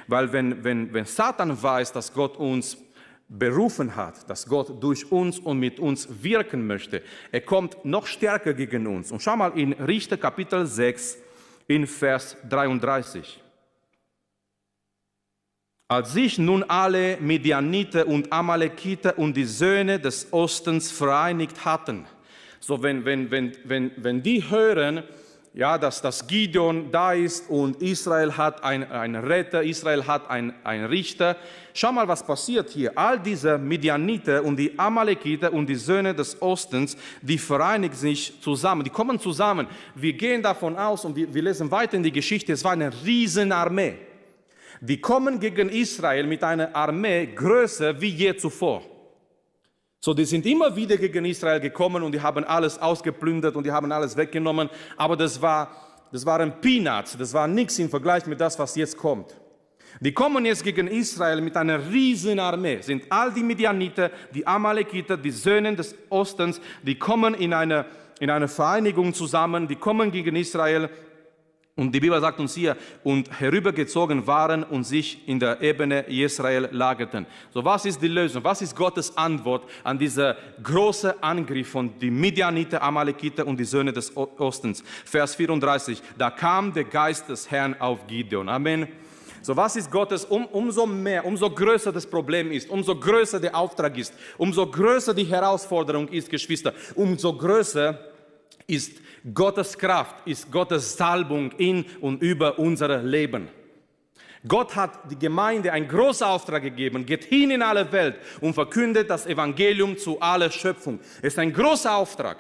[0.07, 2.77] Weil wenn, wenn, wenn Satan weiß, dass Gott uns
[3.29, 8.53] berufen hat, dass Gott durch uns und mit uns wirken möchte, er kommt noch stärker
[8.53, 9.11] gegen uns.
[9.11, 11.19] Und schau mal in Richter Kapitel 6
[11.67, 13.41] in Vers 33.
[15.93, 22.07] Als sich nun alle Midianiter und Amalekiter und die Söhne des Ostens vereinigt hatten,
[22.61, 25.03] so, wenn, wenn, wenn, wenn, wenn die hören,
[25.53, 31.37] ja, dass das Gideon da ist und Israel hat einen Retter, Israel hat einen Richter.
[31.75, 32.97] Schau mal, was passiert hier.
[32.97, 38.83] All diese Midianiter und die Amalekiter und die Söhne des Ostens, die vereinigen sich zusammen,
[38.83, 39.67] die kommen zusammen.
[39.95, 42.91] Wir gehen davon aus und wir, wir lesen weiter in die Geschichte, es war eine
[43.05, 44.12] Riesenarmee.
[44.85, 48.83] Die kommen gegen Israel mit einer Armee größer wie je zuvor.
[50.01, 53.71] So, die sind immer wieder gegen Israel gekommen und die haben alles ausgeplündert und die
[53.71, 54.69] haben alles weggenommen.
[54.97, 55.71] Aber das war,
[56.11, 59.37] das waren Peanuts, das war nichts im Vergleich mit das, was jetzt kommt.
[60.01, 62.81] Die kommen jetzt gegen Israel mit einer riesen Armee.
[62.81, 67.85] Sind all die Midianiter, die Amalekiter, die Söhne des Ostens, die kommen in eine,
[68.19, 70.91] in eine Vereinigung zusammen, die kommen gegen Israel
[71.75, 76.69] Und die Bibel sagt uns hier, und herübergezogen waren und sich in der Ebene Israel
[76.71, 77.25] lagerten.
[77.51, 78.45] So, was ist die Lösung?
[78.45, 83.91] Was ist Gottes Antwort an diesen großen Angriff von die Midianiter, Amalekiter und die Söhne
[83.91, 84.85] des Ostens?
[85.07, 86.03] Vers 34.
[86.19, 88.51] Da kam der Geist des Herrn auf Gideon.
[88.51, 88.87] Amen.
[89.41, 93.57] So, was ist Gottes, um, umso mehr, umso größer das Problem ist, umso größer der
[93.57, 98.12] Auftrag ist, umso größer die Herausforderung ist, Geschwister, umso größer
[98.67, 99.01] ist
[99.33, 103.49] Gottes Kraft, ist Gottes Salbung in und über unser Leben.
[104.47, 109.09] Gott hat die Gemeinde einen großen Auftrag gegeben, geht hin in alle Welt und verkündet
[109.09, 110.99] das Evangelium zu aller Schöpfung.
[111.19, 112.39] Es ist ein großer Auftrag,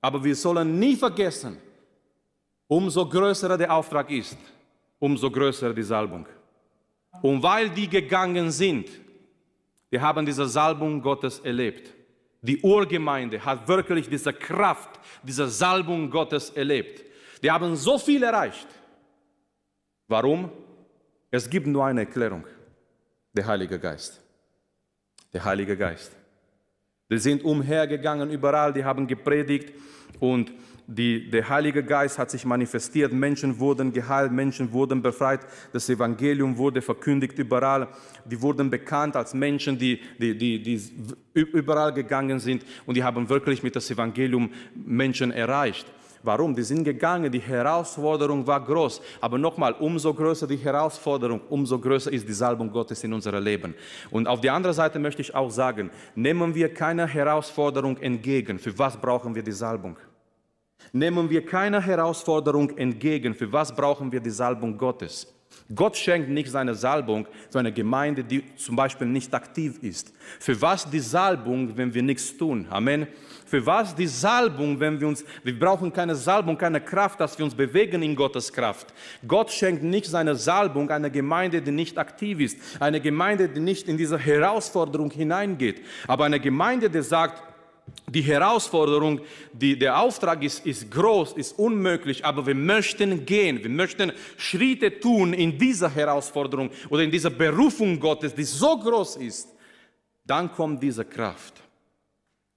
[0.00, 1.58] aber wir sollen nie vergessen,
[2.68, 4.38] umso größer der Auftrag ist,
[5.00, 6.26] umso größer die Salbung.
[7.22, 8.88] Und weil die gegangen sind,
[9.90, 11.97] wir haben diese Salbung Gottes erlebt.
[12.40, 17.04] Die Urgemeinde hat wirklich diese Kraft, diese Salbung Gottes erlebt.
[17.42, 18.68] Die haben so viel erreicht.
[20.06, 20.50] Warum?
[21.30, 22.44] Es gibt nur eine Erklärung.
[23.32, 24.20] Der Heilige Geist.
[25.32, 26.16] Der Heilige Geist.
[27.10, 29.72] Die sind umhergegangen überall, die haben gepredigt
[30.20, 30.52] und
[30.90, 35.40] die, der Heilige Geist hat sich manifestiert, Menschen wurden geheilt, Menschen wurden befreit,
[35.74, 37.88] das Evangelium wurde verkündigt überall,
[38.24, 40.80] die wurden bekannt als Menschen, die, die, die, die
[41.34, 45.86] überall gegangen sind und die haben wirklich mit das Evangelium Menschen erreicht.
[46.22, 46.54] Warum?
[46.54, 49.00] Die sind gegangen, die Herausforderung war groß.
[49.20, 53.74] Aber nochmal, umso größer die Herausforderung, umso größer ist die Salbung Gottes in unserem Leben.
[54.10, 58.58] Und auf der anderen Seite möchte ich auch sagen, nehmen wir keine Herausforderung entgegen.
[58.58, 59.96] Für was brauchen wir die Salbung?
[60.92, 63.34] Nehmen wir keine Herausforderung entgegen.
[63.34, 65.26] Für was brauchen wir die Salbung Gottes?
[65.74, 70.14] Gott schenkt nicht seine Salbung für eine Gemeinde, die zum Beispiel nicht aktiv ist.
[70.40, 72.66] Für was die Salbung, wenn wir nichts tun?
[72.70, 73.06] Amen.
[73.44, 77.44] Für was die Salbung, wenn wir uns, wir brauchen keine Salbung, keine Kraft, dass wir
[77.44, 78.94] uns bewegen in Gottes Kraft.
[79.26, 83.88] Gott schenkt nicht seine Salbung einer Gemeinde, die nicht aktiv ist, eine Gemeinde, die nicht
[83.88, 87.42] in diese Herausforderung hineingeht, aber eine Gemeinde, die sagt,
[88.08, 89.20] die Herausforderung,
[89.52, 94.98] die, der Auftrag ist, ist groß, ist unmöglich, aber wir möchten gehen, wir möchten Schritte
[94.98, 99.48] tun in dieser Herausforderung oder in dieser Berufung Gottes, die so groß ist.
[100.24, 101.62] Dann kommt diese Kraft.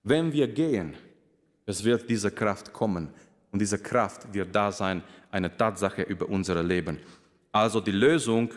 [0.04, 0.94] Wenn wir gehen,
[1.66, 3.10] es wird diese Kraft kommen
[3.52, 6.98] und diese Kraft wird da sein, eine Tatsache über unser Leben.
[7.52, 8.52] Also die Lösung,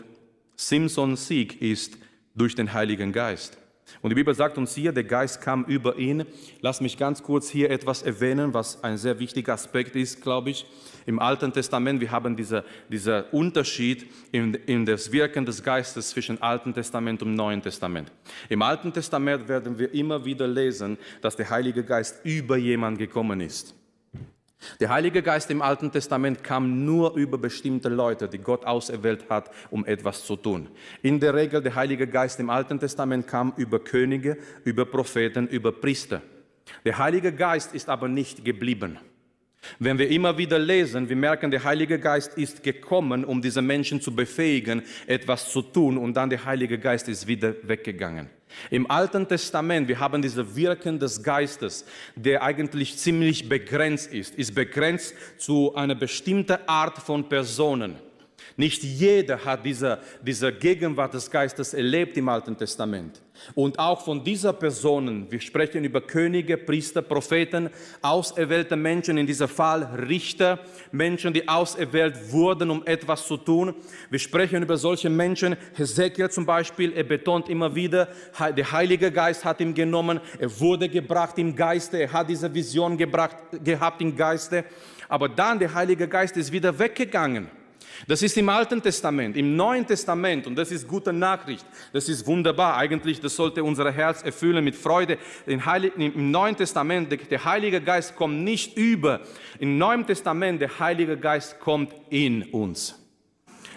[0.55, 1.97] Simpsons Sieg ist
[2.33, 3.57] durch den Heiligen Geist.
[4.01, 6.25] Und die Bibel sagt uns hier, der Geist kam über ihn.
[6.61, 10.65] Lass mich ganz kurz hier etwas erwähnen, was ein sehr wichtiger Aspekt ist, glaube ich.
[11.05, 16.41] Im Alten Testament, wir haben diesen diese Unterschied in, in das Wirken des Geistes zwischen
[16.41, 18.11] Alten Testament und Neuen Testament.
[18.49, 23.41] Im Alten Testament werden wir immer wieder lesen, dass der Heilige Geist über jemand gekommen
[23.41, 23.75] ist.
[24.79, 29.51] Der Heilige Geist im Alten Testament kam nur über bestimmte Leute, die Gott auserwählt hat,
[29.69, 30.69] um etwas zu tun.
[31.01, 35.71] In der Regel der Heilige Geist im Alten Testament kam über Könige, über Propheten, über
[35.71, 36.21] Priester.
[36.83, 38.97] Der Heilige Geist ist aber nicht geblieben.
[39.79, 43.99] Wenn wir immer wieder lesen, wir merken, der Heilige Geist ist gekommen, um diese Menschen
[43.99, 48.29] zu befähigen, etwas zu tun, und dann der Heilige Geist ist wieder weggegangen.
[48.69, 54.55] Im Alten Testament, wir haben diese Wirken des Geistes, der eigentlich ziemlich begrenzt ist, ist
[54.55, 57.95] begrenzt zu einer bestimmten Art von Personen.
[58.57, 63.21] Nicht jeder hat diese, diese Gegenwart des Geistes erlebt im Alten Testament.
[63.53, 67.69] Und auch von dieser Personen, wir sprechen über Könige, Priester, Propheten,
[68.01, 70.59] auserwählte Menschen, in diesem Fall Richter,
[70.93, 73.75] Menschen, die auserwählt wurden, um etwas zu tun.
[74.09, 78.07] Wir sprechen über solche Menschen, Hesekiel zum Beispiel, er betont immer wieder,
[78.55, 82.97] der Heilige Geist hat ihn genommen, er wurde gebracht im Geiste, er hat diese Vision
[82.97, 84.63] gebracht, gehabt im Geiste,
[85.09, 87.49] aber dann der Heilige Geist ist wieder weggegangen.
[88.07, 91.65] Das ist im Alten Testament, im Neuen Testament und das ist gute Nachricht.
[91.93, 92.77] Das ist wunderbar.
[92.77, 95.17] Eigentlich, das sollte unser Herz erfüllen mit Freude.
[95.45, 99.21] Im Neuen Testament, der Heilige Geist kommt nicht über.
[99.59, 103.04] Im Neuen Testament, der Heilige Geist kommt in uns.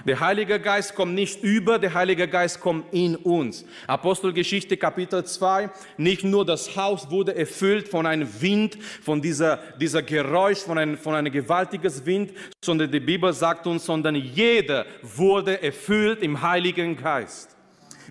[0.09, 3.67] Der Heilige Geist kommt nicht über, der Heilige Geist kommt in uns.
[3.87, 5.69] Apostelgeschichte Kapitel 2,
[5.99, 10.97] nicht nur das Haus wurde erfüllt von einem Wind, von dieser, dieser Geräusch, von einem,
[10.97, 12.33] von einem gewaltiges Wind,
[12.65, 17.55] sondern die Bibel sagt uns, sondern jeder wurde erfüllt im Heiligen Geist.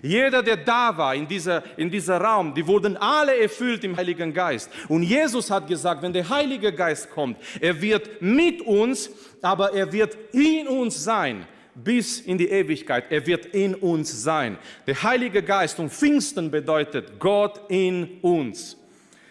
[0.00, 4.32] Jeder, der da war in dieser, in dieser Raum, die wurden alle erfüllt im Heiligen
[4.32, 4.70] Geist.
[4.86, 9.10] Und Jesus hat gesagt, wenn der Heilige Geist kommt, er wird mit uns,
[9.42, 11.44] aber er wird in uns sein
[11.84, 13.04] bis in die Ewigkeit.
[13.10, 14.58] Er wird in uns sein.
[14.86, 18.76] Der Heilige Geist und Pfingsten bedeutet Gott in uns.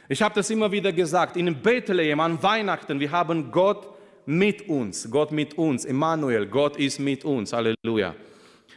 [0.10, 3.90] Ich habe das immer wieder gesagt, in Bethlehem an Weihnachten, wir haben Gott
[4.26, 8.16] mit uns, Gott mit uns, Emmanuel, Gott ist mit uns, Halleluja.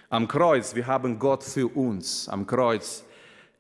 [0.09, 3.05] Am Kreuz, wir haben Gott für uns, am Kreuz,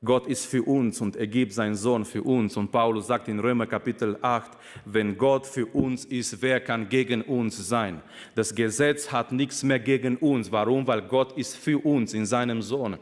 [0.02, 2.56] Gott ist für uns und er gibt seinen Sohn für uns.
[2.56, 4.52] Und Paulus sagt in Römer Kapitel 8,
[4.86, 8.00] wenn Gott für uns ist, wer kann gegen uns sein?
[8.34, 10.50] Das Gesetz hat nichts mehr gegen uns.
[10.50, 10.86] Warum?
[10.86, 12.96] Weil Gott ist für uns in seinem Sohn.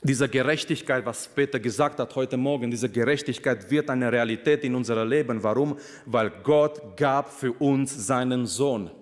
[0.00, 5.08] Diese Gerechtigkeit, was Peter gesagt hat heute Morgen, diese Gerechtigkeit wird eine Realität in unserem
[5.08, 5.42] Leben.
[5.42, 5.76] Warum?
[6.06, 8.92] Weil Gott gab für uns seinen Sohn.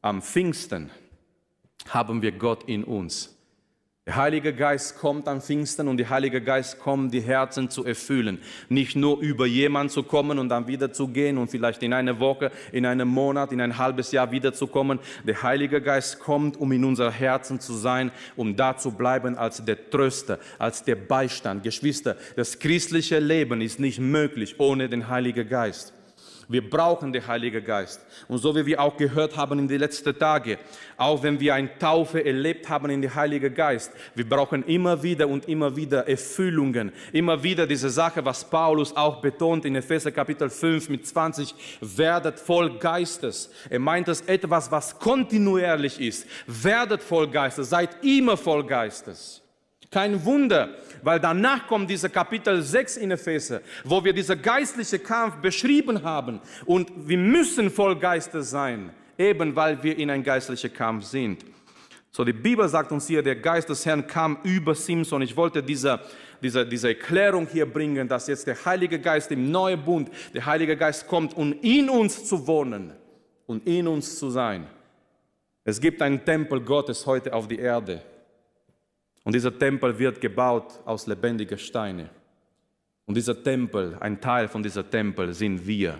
[0.00, 0.90] Am Pfingsten
[1.88, 3.33] haben wir Gott in uns.
[4.06, 8.38] Der Heilige Geist kommt am Pfingsten und der Heilige Geist kommt, die Herzen zu erfüllen.
[8.68, 12.20] Nicht nur über jemanden zu kommen und dann wieder zu gehen und vielleicht in einer
[12.20, 14.98] Woche, in einem Monat, in ein halbes Jahr wiederzukommen.
[15.26, 19.64] Der Heilige Geist kommt, um in unser Herzen zu sein, um da zu bleiben als
[19.64, 21.62] der Tröster, als der Beistand.
[21.62, 25.94] Geschwister, das christliche Leben ist nicht möglich ohne den Heiligen Geist.
[26.54, 28.00] Wir brauchen den Heiligen Geist.
[28.28, 30.56] Und so wie wir auch gehört haben in den letzten Tagen,
[30.96, 35.26] auch wenn wir eine Taufe erlebt haben in den Heiligen Geist, wir brauchen immer wieder
[35.26, 36.92] und immer wieder Erfüllungen.
[37.12, 42.38] Immer wieder diese Sache, was Paulus auch betont in Epheser Kapitel 5 mit 20, werdet
[42.38, 43.50] voll Geistes.
[43.68, 46.24] Er meint es etwas, was kontinuierlich ist.
[46.46, 49.43] Werdet voll Geistes, seid immer voll Geistes.
[49.94, 50.70] Kein Wunder,
[51.04, 56.40] weil danach kommt dieser Kapitel 6 in Epheser, wo wir diesen geistlichen Kampf beschrieben haben.
[56.66, 61.44] Und wir müssen voll Geistes sein, eben weil wir in einem geistlichen Kampf sind.
[62.10, 65.22] So, die Bibel sagt uns hier, der Geist des Herrn kam über Simson.
[65.22, 66.00] Ich wollte diese,
[66.42, 70.76] diese, diese Erklärung hier bringen, dass jetzt der Heilige Geist im neuen Bund, der Heilige
[70.76, 72.92] Geist kommt, um in uns zu wohnen
[73.46, 74.66] und in uns zu sein.
[75.62, 78.02] Es gibt einen Tempel Gottes heute auf die Erde.
[79.24, 82.10] Und dieser Tempel wird gebaut aus lebendigen Steinen.
[83.06, 85.98] Und dieser Tempel, ein Teil von dieser Tempel sind wir,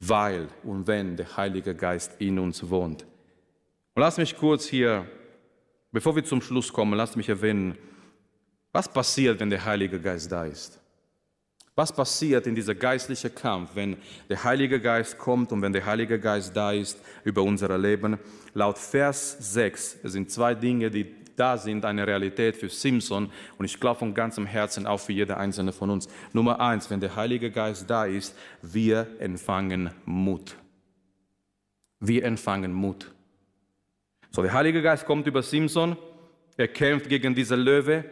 [0.00, 3.02] weil und wenn der Heilige Geist in uns wohnt.
[3.94, 5.06] Und lass mich kurz hier,
[5.90, 7.76] bevor wir zum Schluss kommen, lass mich erwähnen,
[8.72, 10.80] was passiert, wenn der Heilige Geist da ist.
[11.78, 13.96] Was passiert in dieser geistlichen Kampf, wenn
[14.28, 18.18] der Heilige Geist kommt und wenn der Heilige Geist da ist über unser Leben?
[18.52, 23.64] Laut Vers 6 es sind zwei Dinge, die da sind, eine Realität für Simpson und
[23.64, 26.08] ich glaube von ganzem Herzen auch für jeder einzelne von uns.
[26.32, 30.56] Nummer eins, wenn der Heilige Geist da ist, wir empfangen Mut.
[32.00, 33.10] Wir empfangen Mut.
[34.30, 35.96] So, der Heilige Geist kommt über Simpson,
[36.56, 38.04] er kämpft gegen diese Löwe,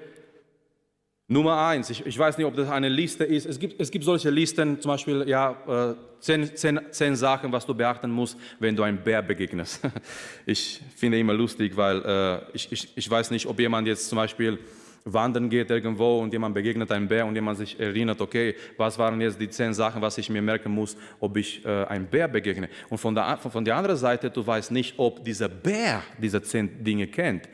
[1.28, 3.46] Nummer eins, ich, ich, weiß nicht, ob das eine Liste ist.
[3.46, 7.66] Es gibt, es gibt solche Listen, zum Beispiel ja, äh, zehn, zehn, zehn Sachen, was
[7.66, 9.80] du beachten musst, wenn du einem Bär begegnest.
[10.46, 14.16] Ich finde immer lustig, weil äh, ich, ich, ich weiß nicht, ob jemand jetzt zum
[14.16, 14.58] Beispiel
[15.04, 19.20] wandern geht irgendwo und jemand begegnet einem Bär und jemand sich erinnert, okay, was waren
[19.20, 22.68] jetzt die zehn Sachen, was ich mir merken muss, ob ich äh, einem Bär begegne.
[22.88, 26.84] Und von der, von der anderen Seite, du weißt nicht, ob dieser Bär diese zehn
[26.84, 27.48] Dinge kennt.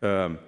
[0.00, 0.38] Ähm,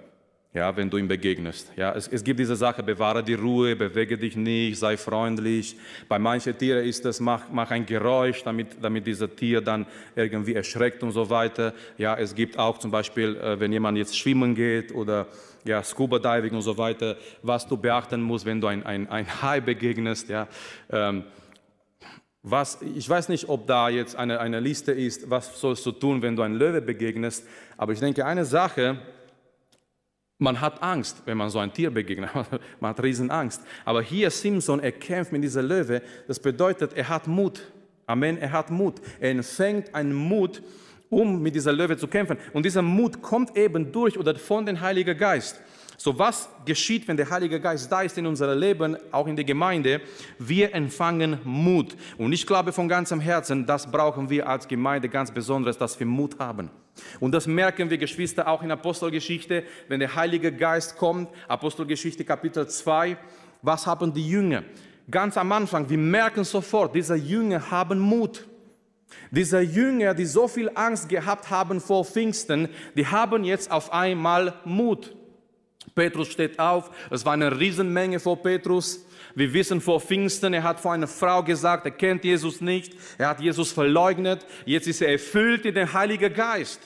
[0.55, 1.73] ja, wenn du ihm begegnest.
[1.75, 5.75] Ja, es, es gibt diese Sache, bewahre die Ruhe, bewege dich nicht, sei freundlich.
[6.07, 10.55] Bei manchen Tieren ist es, mach, mach ein Geräusch, damit, damit dieses Tier dann irgendwie
[10.55, 11.73] erschreckt und so weiter.
[11.97, 15.27] Ja, es gibt auch zum Beispiel, äh, wenn jemand jetzt schwimmen geht oder
[15.65, 19.41] ja, Scuba Diving und so weiter, was du beachten musst, wenn du ein, ein, ein
[19.41, 20.29] Hai begegnest.
[20.29, 20.47] Ja,
[20.89, 21.25] ähm,
[22.43, 26.21] was, ich weiß nicht, ob da jetzt eine, eine Liste ist, was sollst du tun,
[26.21, 28.99] wenn du ein Löwe begegnest, aber ich denke, eine Sache,
[30.37, 32.29] man hat Angst, wenn man so ein Tier begegnet.
[32.79, 33.61] Man hat Riesenangst.
[33.85, 36.01] Aber hier Simpson, er kämpft mit dieser Löwe.
[36.27, 37.61] Das bedeutet, er hat Mut.
[38.05, 38.95] Amen, er hat Mut.
[39.19, 40.61] Er empfängt einen Mut,
[41.09, 42.37] um mit dieser Löwe zu kämpfen.
[42.53, 45.59] Und dieser Mut kommt eben durch oder von dem Heiligen Geist.
[45.97, 49.45] So was geschieht, wenn der Heilige Geist da ist in unserem Leben, auch in der
[49.45, 50.01] Gemeinde?
[50.37, 51.95] Wir empfangen Mut.
[52.17, 56.05] Und ich glaube von ganzem Herzen, das brauchen wir als Gemeinde ganz besonders, dass wir
[56.05, 56.69] Mut haben.
[57.19, 62.67] Und das merken wir, Geschwister, auch in Apostelgeschichte, wenn der Heilige Geist kommt, Apostelgeschichte Kapitel
[62.67, 63.17] 2,
[63.61, 64.63] was haben die Jünger?
[65.09, 68.47] Ganz am Anfang, wir merken sofort, diese Jünger haben Mut.
[69.31, 74.53] Diese Jünger, die so viel Angst gehabt haben vor Pfingsten, die haben jetzt auf einmal
[74.65, 75.15] Mut.
[75.93, 79.05] Petrus steht auf, es war eine Riesenmenge vor Petrus.
[79.35, 83.29] Wir wissen vor Pfingsten, er hat vor einer Frau gesagt, er kennt Jesus nicht, er
[83.29, 86.79] hat Jesus verleugnet, jetzt ist er erfüllt in den Heiligen Geist.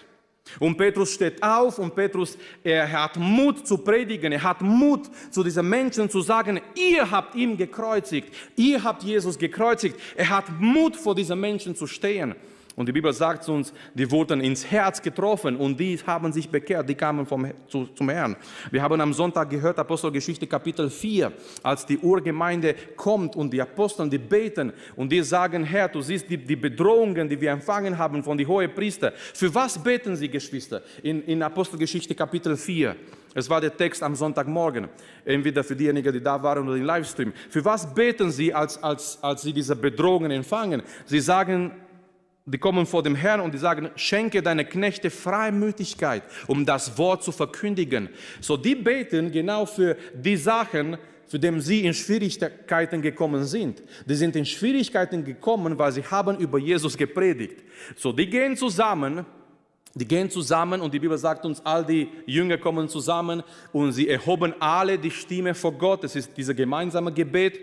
[0.57, 5.43] Und Petrus steht auf und Petrus, er hat Mut zu predigen, er hat Mut zu
[5.43, 9.99] diesen Menschen zu sagen, ihr habt ihn gekreuzigt, ihr habt Jesus gekreuzigt.
[10.15, 12.33] Er hat Mut vor diesen Menschen zu stehen.
[12.79, 16.87] Und die Bibel sagt uns, die wurden ins Herz getroffen und die haben sich bekehrt,
[16.87, 18.37] die kamen vom, zu, zum Herrn.
[18.71, 21.29] Wir haben am Sonntag gehört, Apostelgeschichte Kapitel 4,
[21.61, 26.29] als die Urgemeinde kommt und die Apostel, die beten und die sagen, Herr, du siehst
[26.29, 29.11] die, die Bedrohungen, die wir empfangen haben von den hohen Priester.
[29.11, 30.81] Für was beten sie, Geschwister?
[31.03, 32.95] In, in Apostelgeschichte Kapitel 4.
[33.35, 34.87] Es war der Text am Sonntagmorgen,
[35.25, 37.33] entweder für diejenigen, die da waren oder im Livestream.
[37.49, 40.81] Für was beten sie, als, als, als sie diese Bedrohungen empfangen?
[41.05, 41.73] Sie sagen,
[42.51, 47.23] die kommen vor dem Herrn und die sagen, schenke deine Knechte Freimütigkeit, um das Wort
[47.23, 48.09] zu verkündigen.
[48.41, 50.97] So, die beten genau für die Sachen,
[51.27, 53.83] für die sie in Schwierigkeiten gekommen sind.
[54.05, 57.63] Die sind in Schwierigkeiten gekommen, weil sie haben über Jesus gepredigt.
[57.95, 59.25] So, die gehen zusammen,
[59.93, 64.07] die gehen zusammen und die Bibel sagt uns, all die Jünger kommen zusammen und sie
[64.07, 66.03] erhoben alle die Stimme vor Gott.
[66.03, 67.59] Das ist dieses gemeinsame Gebet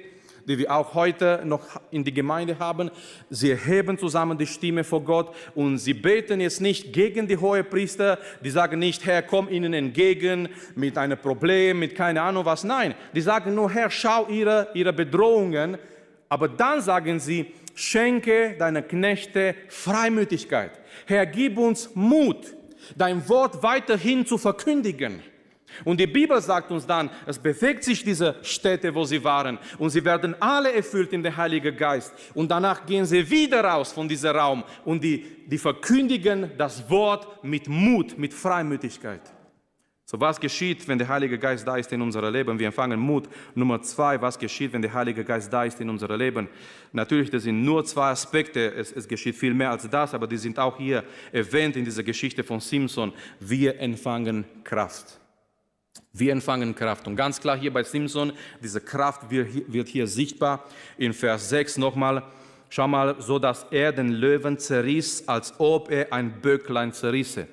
[0.47, 2.91] die wir auch heute noch in die Gemeinde haben.
[3.31, 7.69] Sie erheben zusammen die Stimme vor Gott und sie beten jetzt nicht gegen die hohen
[7.69, 8.19] Priester.
[8.43, 12.65] Die sagen nicht, Herr, komm ihnen entgegen mit einem Problem, mit keine Ahnung was.
[12.65, 15.79] Nein, die sagen nur, Herr, schau ihre, ihre Bedrohungen.
[16.29, 20.73] Aber dann sagen sie, schenke deine Knechte Freimütigkeit.
[21.07, 22.57] Herr, gib uns Mut,
[22.97, 25.23] dein Wort weiterhin zu verkündigen.
[25.85, 29.91] Und die Bibel sagt uns dann, es bewegt sich diese Städte, wo sie waren, und
[29.91, 32.13] sie werden alle erfüllt in den Heiligen Geist.
[32.35, 37.43] Und danach gehen sie wieder raus von diesem Raum und die, die verkündigen das Wort
[37.45, 39.23] mit Mut, mit Freimütigkeit.
[40.09, 42.57] So, was geschieht, wenn der Heilige Geist da ist in unserem Leben?
[42.57, 43.29] Wir empfangen Mut.
[43.57, 46.49] Nummer zwei, was geschieht, wenn der Heilige Geist da ist in unserem Leben?
[46.93, 48.73] Natürlich, das sind nur zwei Aspekte.
[48.73, 51.03] Es, es geschieht viel mehr als das, aber die sind auch hier
[51.33, 53.13] erwähnt in dieser Geschichte von Simpson.
[53.41, 55.19] Wir empfangen Kraft.
[56.13, 57.07] Wir empfangen Kraft.
[57.07, 58.33] Und ganz klar hier bei Simson,
[58.63, 60.65] diese Kraft wird hier sichtbar.
[60.99, 62.23] In Vers 6 nochmal,
[62.69, 67.47] schau mal, so dass er den Löwen zerriss, als ob er ein Böcklein zerrisse.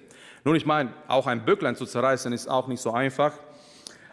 [0.44, 3.34] Nun, ich meine, auch ein Böcklein zu zerreißen ist auch nicht so einfach.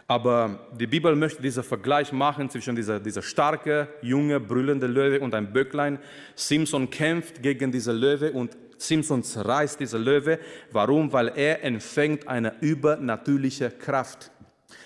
[0.07, 5.33] Aber die Bibel möchte diesen Vergleich machen zwischen dieser, dieser starke, junge, brüllende Löwe und
[5.33, 5.99] ein Böcklein.
[6.35, 10.39] Simson kämpft gegen diese Löwe und Simson zerreißt diese Löwe.
[10.71, 11.13] Warum?
[11.13, 14.31] Weil er empfängt eine übernatürliche Kraft.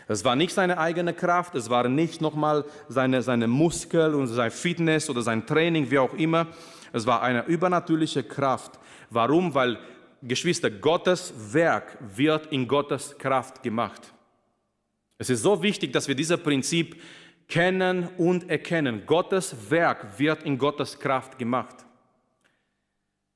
[0.07, 4.51] Es war nicht seine eigene Kraft, es war nicht nochmal seine, seine Muskel und sein
[4.51, 6.47] Fitness oder sein Training, wie auch immer.
[6.93, 8.79] Es war eine übernatürliche Kraft.
[9.09, 9.53] Warum?
[9.53, 9.79] Weil,
[10.21, 14.13] Geschwister, Gottes Werk wird in Gottes Kraft gemacht.
[15.17, 17.01] Es ist so wichtig, dass wir dieses Prinzip
[17.47, 19.03] kennen und erkennen.
[19.05, 21.84] Gottes Werk wird in Gottes Kraft gemacht.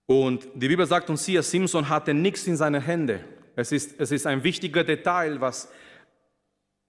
[0.09, 3.19] Und die Bibel sagt uns hier, Simson hatte nichts in seinen Händen.
[3.55, 5.71] Es ist, es ist ein wichtiger Detail, was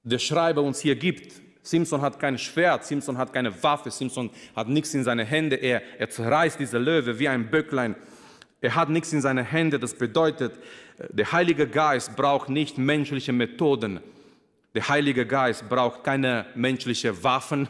[0.03, 1.35] der Schreiber uns hier gibt.
[1.61, 5.57] Simson hat kein Schwert, Simson hat keine Waffe, Simson hat nichts in seine Hände.
[5.57, 7.95] Er, er zerreißt diese Löwe wie ein Böcklein.
[8.63, 9.79] Er hat nichts in seine Hände.
[9.79, 10.55] Das bedeutet,
[11.11, 14.01] der Heilige Geist braucht nicht menschliche Methoden.
[14.75, 17.69] Der Heilige Geist braucht keine menschlichen Waffen.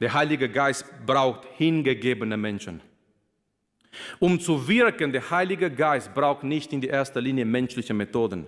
[0.00, 2.80] Der Heilige Geist braucht hingegebene Menschen.
[4.18, 8.46] Um zu wirken, der Heilige Geist braucht nicht in erster Linie menschliche Methoden.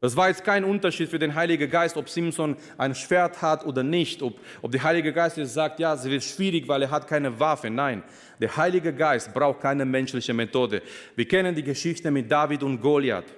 [0.00, 3.82] Das war jetzt kein Unterschied für den Heiligen Geist, ob Simson ein Schwert hat oder
[3.82, 7.08] nicht, ob, ob der Heilige Geist jetzt sagt, ja, es wird schwierig, weil er hat
[7.08, 7.70] keine Waffe.
[7.70, 8.02] Nein,
[8.38, 10.82] der Heilige Geist braucht keine menschliche Methode.
[11.14, 13.34] Wir kennen die Geschichte mit David und Goliath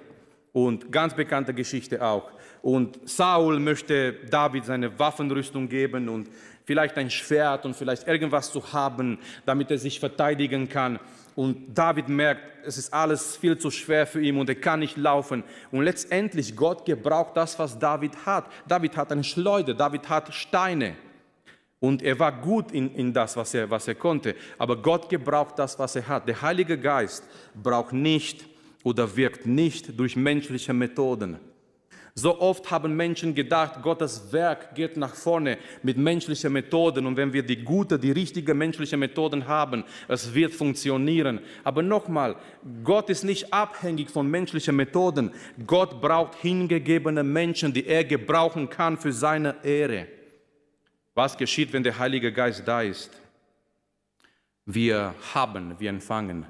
[0.51, 2.29] und ganz bekannte Geschichte auch.
[2.61, 6.29] Und Saul möchte David seine Waffenrüstung geben und
[6.65, 10.99] vielleicht ein Schwert und vielleicht irgendwas zu haben, damit er sich verteidigen kann.
[11.35, 14.97] Und David merkt, es ist alles viel zu schwer für ihn und er kann nicht
[14.97, 15.43] laufen.
[15.71, 18.45] Und letztendlich, Gott gebraucht das, was David hat.
[18.67, 20.95] David hat eine Schleuder, David hat Steine.
[21.79, 24.35] Und er war gut in, in das, was er, was er konnte.
[24.57, 26.27] Aber Gott gebraucht das, was er hat.
[26.27, 27.23] Der Heilige Geist
[27.55, 28.45] braucht nicht
[28.83, 31.39] oder wirkt nicht durch menschliche Methoden.
[32.15, 37.31] So oft haben Menschen gedacht, Gottes Werk geht nach vorne mit menschlichen Methoden und wenn
[37.31, 41.39] wir die gute, die richtige menschliche Methoden haben, es wird funktionieren.
[41.63, 42.35] Aber nochmal,
[42.83, 45.31] Gott ist nicht abhängig von menschlichen Methoden.
[45.65, 50.07] Gott braucht hingegebene Menschen, die er gebrauchen kann für seine Ehre.
[51.13, 53.11] Was geschieht, wenn der Heilige Geist da ist?
[54.65, 56.45] Wir haben, wir empfangen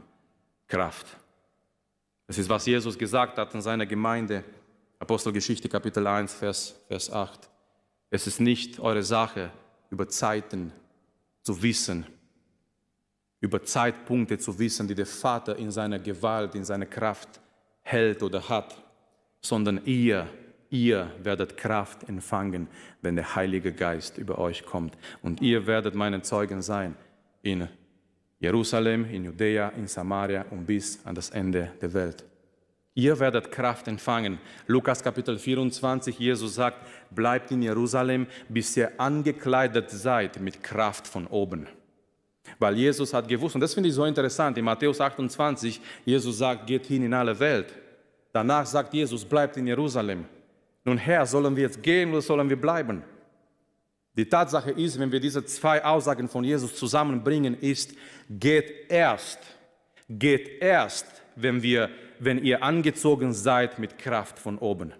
[0.67, 1.07] Kraft.
[2.27, 4.43] Das ist, was Jesus gesagt hat in seiner Gemeinde.
[4.99, 7.49] Apostelgeschichte Kapitel 1, Vers, Vers 8.
[8.09, 9.49] Es ist nicht eure Sache,
[9.89, 10.73] über Zeiten
[11.41, 12.05] zu wissen,
[13.39, 17.39] über Zeitpunkte zu wissen, die der Vater in seiner Gewalt, in seiner Kraft
[17.81, 18.83] hält oder hat,
[19.41, 20.27] sondern ihr,
[20.69, 22.67] ihr werdet Kraft empfangen,
[23.01, 24.97] wenn der Heilige Geist über euch kommt.
[25.21, 26.95] Und ihr werdet meine Zeugen sein
[27.41, 27.69] in
[28.39, 32.28] Jerusalem, in Judäa, in Samaria und bis an das Ende der Welt.
[32.99, 34.39] Ihr werdet Kraft empfangen.
[34.67, 41.25] Lukas Kapitel 24, Jesus sagt, bleibt in Jerusalem, bis ihr angekleidet seid mit Kraft von
[41.27, 41.67] oben.
[42.59, 46.67] Weil Jesus hat gewusst, und das finde ich so interessant, in Matthäus 28, Jesus sagt,
[46.67, 47.73] geht hin in alle Welt.
[48.33, 50.25] Danach sagt Jesus, bleibt in Jerusalem.
[50.83, 53.01] Nun Herr, sollen wir jetzt gehen oder sollen wir bleiben?
[54.17, 57.93] Die Tatsache ist, wenn wir diese zwei Aussagen von Jesus zusammenbringen, ist,
[58.29, 59.39] geht erst,
[60.09, 61.05] geht erst,
[61.37, 61.89] wenn, wir,
[62.19, 64.93] wenn ihr angezogen seid mit Kraft von oben.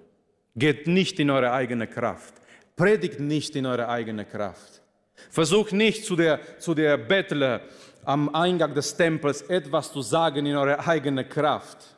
[0.56, 2.34] Geht nicht in eure eigene Kraft.
[2.76, 4.82] Predigt nicht in eure eigene Kraft.
[5.30, 7.62] Versucht nicht zu der, zu der Bettler
[8.06, 11.98] am Eingang des Tempels etwas zu sagen in eure eigene Kraft.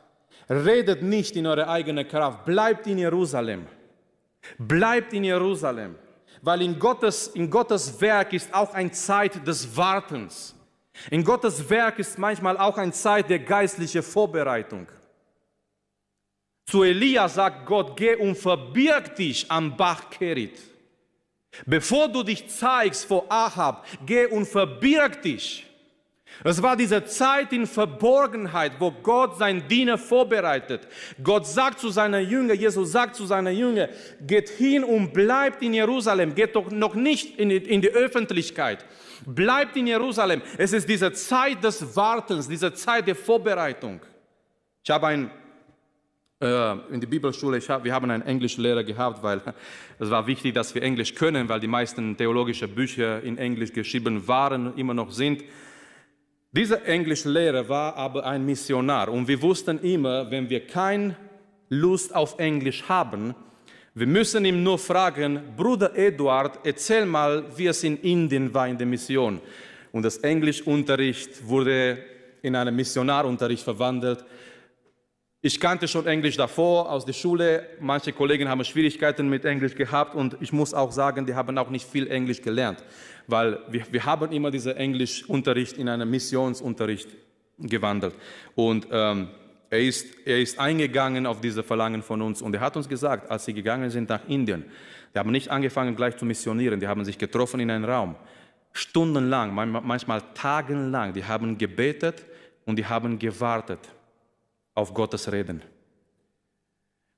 [0.50, 2.44] Redet nicht in eure eigene Kraft.
[2.44, 3.66] Bleibt in Jerusalem.
[4.58, 5.94] Bleibt in Jerusalem.
[6.42, 10.54] Weil in Gottes, in Gottes Werk ist auch eine Zeit des Wartens.
[11.10, 14.88] In Gottes Werk ist manchmal auch eine Zeit der geistlichen Vorbereitung.
[16.66, 20.58] Zu Elia sagt Gott, geh und verbirg dich am Bach Kerit.
[21.66, 25.66] Bevor du dich zeigst vor Ahab, geh und verbirg dich.
[26.44, 30.88] Es war diese Zeit in Verborgenheit, wo Gott sein Diener vorbereitet.
[31.22, 33.88] Gott sagt zu seiner Jünger, Jesus sagt zu seiner Jünger,
[34.20, 38.84] geht hin und bleibt in Jerusalem, geht doch noch nicht in die, Öffentlichkeit.
[39.26, 40.42] Bleibt in Jerusalem.
[40.58, 44.00] Es ist diese Zeit des Wartens, diese Zeit der Vorbereitung.
[44.82, 45.30] Ich habe ein
[46.42, 49.40] in der Bibelschule, hab, wir haben einen Englischlehrer gehabt, weil
[50.00, 54.26] es war wichtig, dass wir Englisch können, weil die meisten theologischen Bücher in Englisch geschrieben
[54.26, 55.44] waren, immer noch sind.
[56.50, 61.16] Dieser Englischlehrer war aber ein Missionar und wir wussten immer, wenn wir keine
[61.68, 63.34] Lust auf Englisch haben,
[63.94, 68.78] wir müssen ihm nur fragen, Bruder Eduard, erzähl mal, wie es in Indien war in
[68.78, 69.40] der Mission.
[69.92, 71.98] Und das Englischunterricht wurde
[72.40, 74.24] in einen Missionarunterricht verwandelt.
[75.44, 77.66] Ich kannte schon Englisch davor aus der Schule.
[77.80, 81.68] Manche Kollegen haben Schwierigkeiten mit Englisch gehabt und ich muss auch sagen, die haben auch
[81.68, 82.84] nicht viel Englisch gelernt,
[83.26, 87.08] weil wir, wir haben immer diesen Englischunterricht in einen Missionsunterricht
[87.58, 88.14] gewandelt.
[88.54, 89.30] Und ähm,
[89.68, 93.28] er, ist, er ist eingegangen auf diese Verlangen von uns und er hat uns gesagt,
[93.28, 94.66] als sie gegangen sind nach Indien,
[95.12, 98.14] die haben nicht angefangen gleich zu missionieren, die haben sich getroffen in einem Raum,
[98.72, 102.24] stundenlang, manchmal tagelang, die haben gebetet
[102.64, 103.80] und die haben gewartet
[104.74, 105.62] auf Gottes Reden.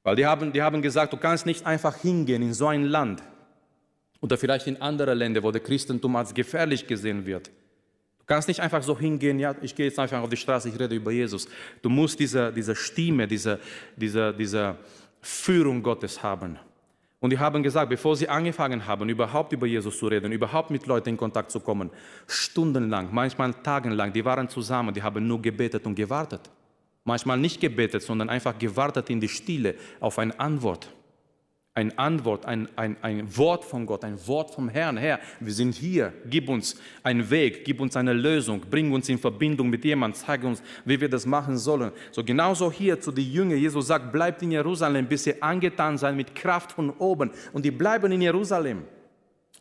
[0.03, 3.23] Weil die haben, die haben gesagt, du kannst nicht einfach hingehen in so ein Land
[4.21, 7.49] oder vielleicht in andere Länder, wo der Christentum als gefährlich gesehen wird.
[8.19, 10.79] Du kannst nicht einfach so hingehen, ja, ich gehe jetzt einfach auf die Straße, ich
[10.79, 11.47] rede über Jesus.
[11.83, 13.61] Du musst diese, diese Stimme, diese,
[13.97, 14.77] diese, diese
[15.21, 16.59] Führung Gottes haben.
[17.21, 20.87] Und die haben gesagt, bevor sie angefangen haben, überhaupt über Jesus zu reden, überhaupt mit
[20.87, 21.91] Leuten in Kontakt zu kommen,
[22.27, 26.51] stundenlang, manchmal tagelang, die waren zusammen, die haben nur gebetet und gewartet.
[27.05, 30.91] Manchmal nicht gebetet, sondern einfach gewartet in die Stille auf eine Antwort.
[31.77, 34.97] Eine Antwort, ein, ein, ein Wort von Gott, ein Wort vom Herrn.
[34.97, 39.19] Herr, wir sind hier, gib uns einen Weg, gib uns eine Lösung, bring uns in
[39.19, 41.91] Verbindung mit jemandem, zeig uns, wie wir das machen sollen.
[42.13, 46.15] So genauso hier zu den Jüngern, Jesus sagt, bleibt in Jerusalem, bis ihr angetan seid
[46.15, 47.33] mit Kraft von oben.
[47.53, 48.85] Und die bleiben in Jerusalem.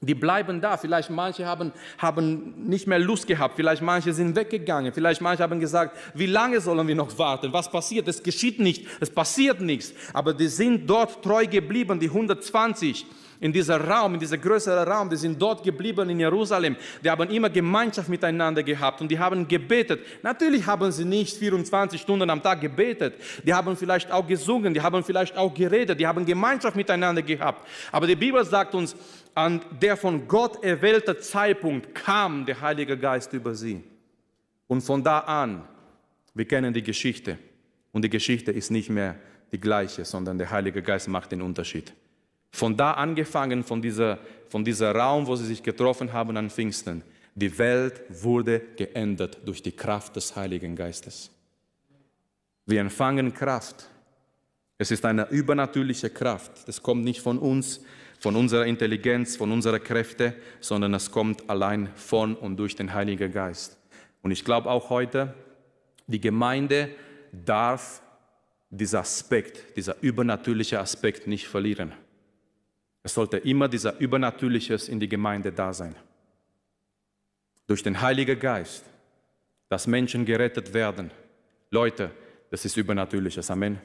[0.05, 0.77] Die bleiben da.
[0.77, 3.55] Vielleicht manche haben, haben nicht mehr Lust gehabt.
[3.55, 4.93] Vielleicht manche sind weggegangen.
[4.93, 7.53] Vielleicht manche haben gesagt, wie lange sollen wir noch warten?
[7.53, 8.07] Was passiert?
[8.07, 8.85] Es geschieht nicht.
[8.99, 9.93] Es passiert nichts.
[10.13, 13.05] Aber die sind dort treu geblieben, die 120
[13.43, 16.77] in dieser Raum, in dieser größeren Raum, die sind dort geblieben in Jerusalem.
[17.03, 19.99] Die haben immer Gemeinschaft miteinander gehabt und die haben gebetet.
[20.21, 23.15] Natürlich haben sie nicht 24 Stunden am Tag gebetet.
[23.45, 27.67] Die haben vielleicht auch gesungen, die haben vielleicht auch geredet, die haben Gemeinschaft miteinander gehabt.
[27.91, 28.95] Aber die Bibel sagt uns,
[29.35, 33.83] an der von Gott erwählte Zeitpunkt kam der Heilige Geist über sie.
[34.67, 35.67] Und von da an,
[36.33, 37.37] wir kennen die Geschichte.
[37.91, 39.15] Und die Geschichte ist nicht mehr
[39.51, 41.93] die gleiche, sondern der Heilige Geist macht den Unterschied.
[42.51, 44.19] Von da angefangen, von dieser,
[44.49, 47.03] von dieser Raum, wo sie sich getroffen haben an Pfingsten,
[47.35, 51.31] die Welt wurde geändert durch die Kraft des Heiligen Geistes.
[52.65, 53.89] Wir empfangen Kraft.
[54.77, 56.67] Es ist eine übernatürliche Kraft.
[56.67, 57.81] Das kommt nicht von uns,
[58.23, 63.33] von unserer Intelligenz, von unserer Kräfte, sondern es kommt allein von und durch den Heiligen
[63.33, 63.77] Geist.
[64.21, 65.33] Und ich glaube auch heute,
[66.07, 66.87] die Gemeinde
[67.33, 68.01] darf
[68.69, 71.91] diesen Aspekt, dieser übernatürliche Aspekt nicht verlieren.
[73.03, 75.93] Es sollte immer dieser Übernatürliches in die Gemeinde da sein.
[77.67, 78.85] Durch den Heiligen Geist,
[79.67, 81.11] dass Menschen gerettet werden.
[81.71, 82.09] Leute,
[82.51, 83.51] das ist Übernatürliches.
[83.51, 83.81] Amen.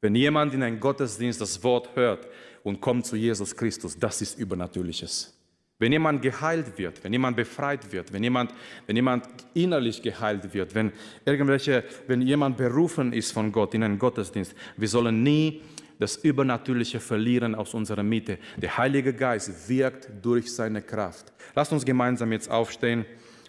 [0.00, 2.28] Wenn jemand in einen Gottesdienst das Wort hört
[2.62, 5.34] und kommt zu Jesus Christus, das ist Übernatürliches.
[5.80, 8.52] Wenn jemand geheilt wird, wenn jemand befreit wird, wenn jemand,
[8.86, 10.92] wenn jemand innerlich geheilt wird, wenn
[11.24, 15.62] irgendwelche, wenn jemand berufen ist von Gott in einen Gottesdienst, wir sollen nie
[16.00, 18.38] das Übernatürliche verlieren aus unserer Mitte.
[18.56, 21.32] Der Heilige Geist wirkt durch seine Kraft.
[21.54, 23.04] Lasst uns gemeinsam jetzt aufstehen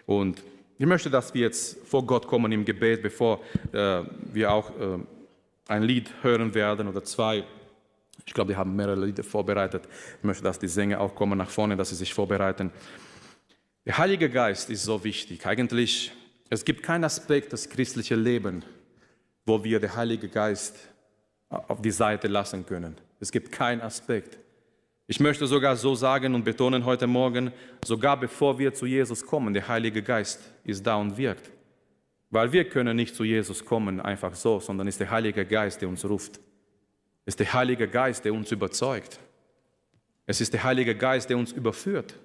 [0.05, 0.43] und
[0.78, 3.41] ich möchte, dass wir jetzt vor Gott kommen im Gebet, bevor
[3.74, 4.01] äh,
[4.32, 4.99] wir auch äh,
[5.68, 7.43] ein Lied hören werden oder zwei.
[8.30, 9.89] Ich glaube, die haben mehrere Lieder vorbereitet.
[10.19, 12.69] Ich möchte, dass die Sänger auch kommen nach vorne, dass sie sich vorbereiten.
[13.88, 15.47] Der Heilige Geist ist so wichtig.
[15.47, 16.11] Eigentlich,
[16.47, 18.65] es gibt keinen Aspekt des christlichen Lebens,
[19.47, 20.77] wo wir den Heiligen Geist
[21.49, 22.95] auf die Seite lassen können.
[23.19, 24.38] Es gibt keinen Aspekt.
[25.07, 27.51] Ich möchte sogar so sagen und betonen heute Morgen,
[27.84, 31.49] sogar bevor wir zu Jesus kommen, der Heilige Geist ist da und wirkt.
[32.30, 35.82] Weil wir können nicht zu Jesus kommen einfach so, sondern es ist der Heilige Geist,
[35.82, 36.39] der uns ruft.
[37.30, 39.19] Es ist der Heilige Geist, der uns überzeugt.
[40.25, 42.15] Es ist der Heilige Geist, der uns überführt.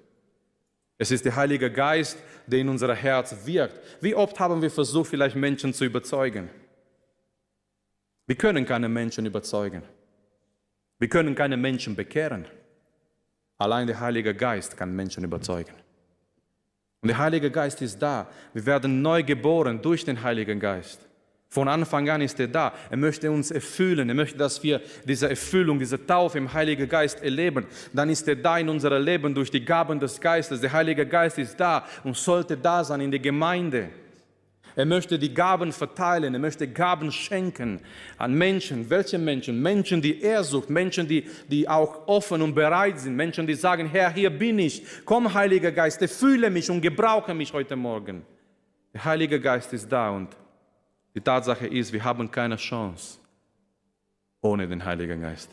[0.97, 3.79] Es ist der Heilige Geist, der in unser Herz wirkt.
[4.01, 6.49] Wie oft haben wir versucht, vielleicht Menschen zu überzeugen?
[8.25, 9.83] Wir können keine Menschen überzeugen.
[10.97, 12.47] Wir können keine Menschen bekehren.
[13.59, 15.75] Allein der Heilige Geist kann Menschen überzeugen.
[17.01, 18.27] Und der Heilige Geist ist da.
[18.53, 20.99] Wir werden neu geboren durch den Heiligen Geist.
[21.49, 22.73] Von Anfang an ist er da.
[22.89, 24.09] Er möchte uns erfüllen.
[24.09, 27.65] Er möchte, dass wir diese Erfüllung, diese Taufe im Heiligen Geist erleben.
[27.93, 30.59] Dann ist er da in unserem Leben durch die Gaben des Geistes.
[30.59, 33.89] Der Heilige Geist ist da und sollte da sein in der Gemeinde.
[34.75, 37.79] Er möchte die Gaben verteilen, er möchte Gaben schenken
[38.17, 38.89] an Menschen.
[38.89, 39.61] Welche Menschen?
[39.61, 43.87] Menschen, die er sucht, Menschen, die, die auch offen und bereit sind, Menschen, die sagen,
[43.87, 44.83] Herr, hier bin ich.
[45.05, 48.23] Komm, Heiliger Geist, erfülle mich und gebrauche mich heute Morgen.
[48.93, 50.35] Der Heilige Geist ist da und
[51.15, 53.17] die Tatsache ist, wir haben keine Chance
[54.41, 55.49] ohne den Heiligen Geist.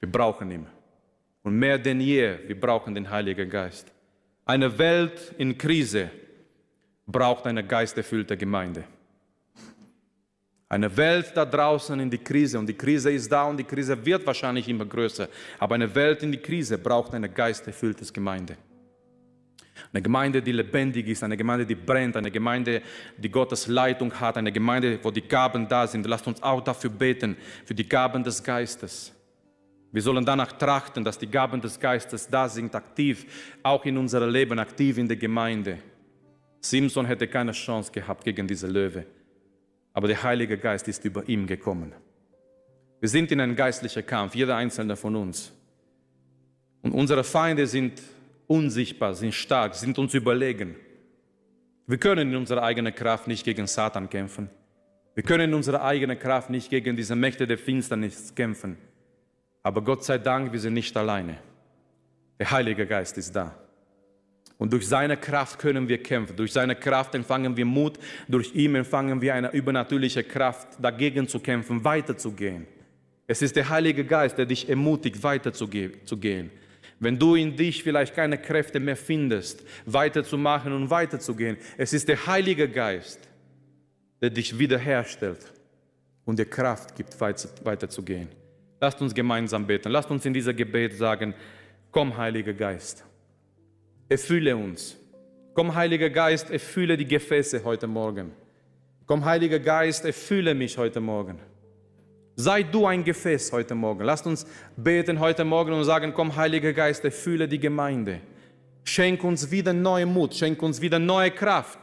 [0.00, 0.66] Wir brauchen ihn.
[1.42, 3.90] Und mehr denn je, wir brauchen den Heiligen Geist.
[4.44, 6.10] Eine Welt in Krise
[7.06, 8.84] braucht eine geisterfüllte Gemeinde.
[10.68, 14.04] Eine Welt da draußen in die Krise und die Krise ist da und die Krise
[14.04, 15.28] wird wahrscheinlich immer größer.
[15.58, 18.56] Aber eine Welt in die Krise braucht eine geisterfüllte Gemeinde.
[19.92, 22.82] Eine Gemeinde, die lebendig ist, eine Gemeinde, die brennt, eine Gemeinde,
[23.16, 26.06] die Gottes Leitung hat, eine Gemeinde, wo die Gaben da sind.
[26.06, 29.12] Lasst uns auch dafür beten, für die Gaben des Geistes.
[29.92, 34.30] Wir sollen danach trachten, dass die Gaben des Geistes da sind, aktiv, auch in unserem
[34.30, 35.78] Leben, aktiv in der Gemeinde.
[36.60, 39.06] Simson hätte keine Chance gehabt gegen diese Löwe,
[39.92, 41.92] aber der Heilige Geist ist über ihm gekommen.
[43.00, 45.52] Wir sind in einem geistlichen Kampf, jeder einzelne von uns.
[46.82, 48.02] Und unsere Feinde sind
[48.46, 50.76] unsichtbar, sind stark, sind uns überlegen.
[51.86, 54.48] Wir können in unserer eigenen Kraft nicht gegen Satan kämpfen.
[55.14, 58.76] Wir können in unserer eigenen Kraft nicht gegen diese Mächte der Finsternis kämpfen.
[59.62, 61.38] Aber Gott sei Dank, wir sind nicht alleine.
[62.38, 63.54] Der Heilige Geist ist da.
[64.58, 66.36] Und durch seine Kraft können wir kämpfen.
[66.36, 67.98] Durch seine Kraft empfangen wir Mut.
[68.28, 72.66] Durch ihn empfangen wir eine übernatürliche Kraft, dagegen zu kämpfen, weiterzugehen.
[73.26, 76.50] Es ist der Heilige Geist, der dich ermutigt, weiterzugehen.
[77.00, 82.26] Wenn du in dich vielleicht keine Kräfte mehr findest, weiterzumachen und weiterzugehen, es ist der
[82.26, 83.20] Heilige Geist,
[84.20, 85.52] der dich wiederherstellt
[86.24, 88.28] und dir Kraft gibt, weiterzugehen.
[88.80, 89.90] Lasst uns gemeinsam beten.
[89.90, 91.34] Lasst uns in dieser Gebet sagen,
[91.90, 93.04] komm, Heiliger Geist
[94.08, 94.96] erfülle uns.
[95.54, 98.32] Komm, Heiliger Geist, erfülle die Gefäße heute Morgen.
[99.06, 101.38] Komm, Heiliger Geist, erfülle mich heute Morgen.
[102.36, 104.02] Sei du ein Gefäß heute Morgen.
[104.04, 104.44] Lasst uns
[104.76, 108.20] beten heute Morgen und sagen, komm, Heiliger Geist, erfülle die Gemeinde.
[108.82, 111.78] Schenk uns wieder neue Mut, schenk uns wieder neue Kraft.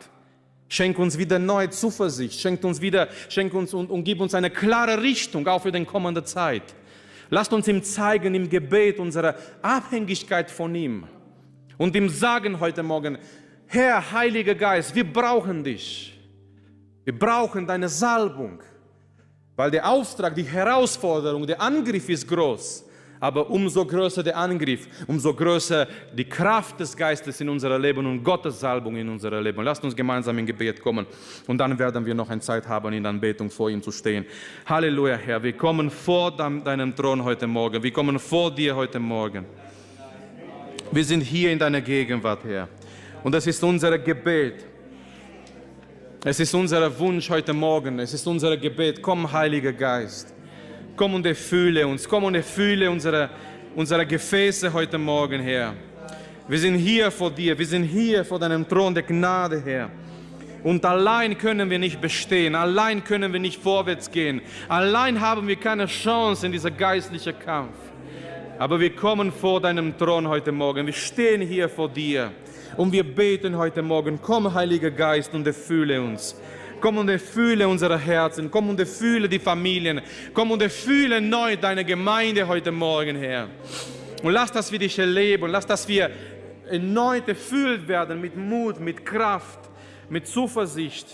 [0.67, 4.49] Schenk uns wieder neue Zuversicht, schenk uns wieder, schenk uns und, und gib uns eine
[4.49, 6.63] klare Richtung auch für die kommende Zeit.
[7.29, 11.05] Lasst uns ihm zeigen im Gebet unsere Abhängigkeit von ihm
[11.77, 13.17] und ihm sagen heute Morgen,
[13.67, 16.17] Herr, Heiliger Geist, wir brauchen dich.
[17.05, 18.59] Wir brauchen deine Salbung,
[19.61, 22.83] weil der Auftrag, die Herausforderung, der Angriff ist groß.
[23.19, 25.87] Aber umso größer der Angriff, umso größer
[26.17, 29.63] die Kraft des Geistes in unserem Leben und Gottes Salbung in unserem Leben.
[29.63, 31.05] Lasst uns gemeinsam in Gebet kommen
[31.45, 34.25] und dann werden wir noch eine Zeit haben, in Anbetung vor ihm zu stehen.
[34.65, 35.43] Halleluja, Herr.
[35.43, 37.83] Wir kommen vor deinem Thron heute Morgen.
[37.83, 39.45] Wir kommen vor dir heute Morgen.
[40.91, 42.67] Wir sind hier in deiner Gegenwart, Herr.
[43.23, 44.70] Und das ist unser Gebet.
[46.23, 47.97] Es ist unser Wunsch heute Morgen.
[47.97, 49.01] Es ist unser Gebet.
[49.01, 50.31] Komm, Heiliger Geist.
[50.95, 52.07] Komm und erfülle uns.
[52.07, 53.27] Komm und erfülle unsere,
[53.75, 55.73] unsere Gefäße heute Morgen, Herr.
[56.47, 57.57] Wir sind hier vor dir.
[57.57, 59.89] Wir sind hier vor deinem Thron der Gnade, Herr.
[60.61, 62.53] Und allein können wir nicht bestehen.
[62.53, 64.41] Allein können wir nicht vorwärts gehen.
[64.69, 67.73] Allein haben wir keine Chance in dieser geistlichen Kampf.
[68.59, 70.85] Aber wir kommen vor deinem Thron heute Morgen.
[70.85, 72.31] Wir stehen hier vor dir
[72.81, 74.19] und wir beten heute Morgen.
[74.19, 76.35] Komm, Heiliger Geist, und erfülle uns.
[76.79, 78.49] Komm und erfülle unsere Herzen.
[78.49, 80.01] Komm und erfülle die Familien.
[80.33, 83.49] Komm und erfülle neu deine Gemeinde heute Morgen, Herr.
[84.23, 85.51] Und lass, dass wir dich erleben.
[85.51, 86.09] Lass, dass wir
[86.67, 89.59] erneut erfüllt werden mit Mut, mit Kraft,
[90.09, 91.05] mit Zuversicht.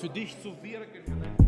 [0.00, 1.47] Für dich zu wirken.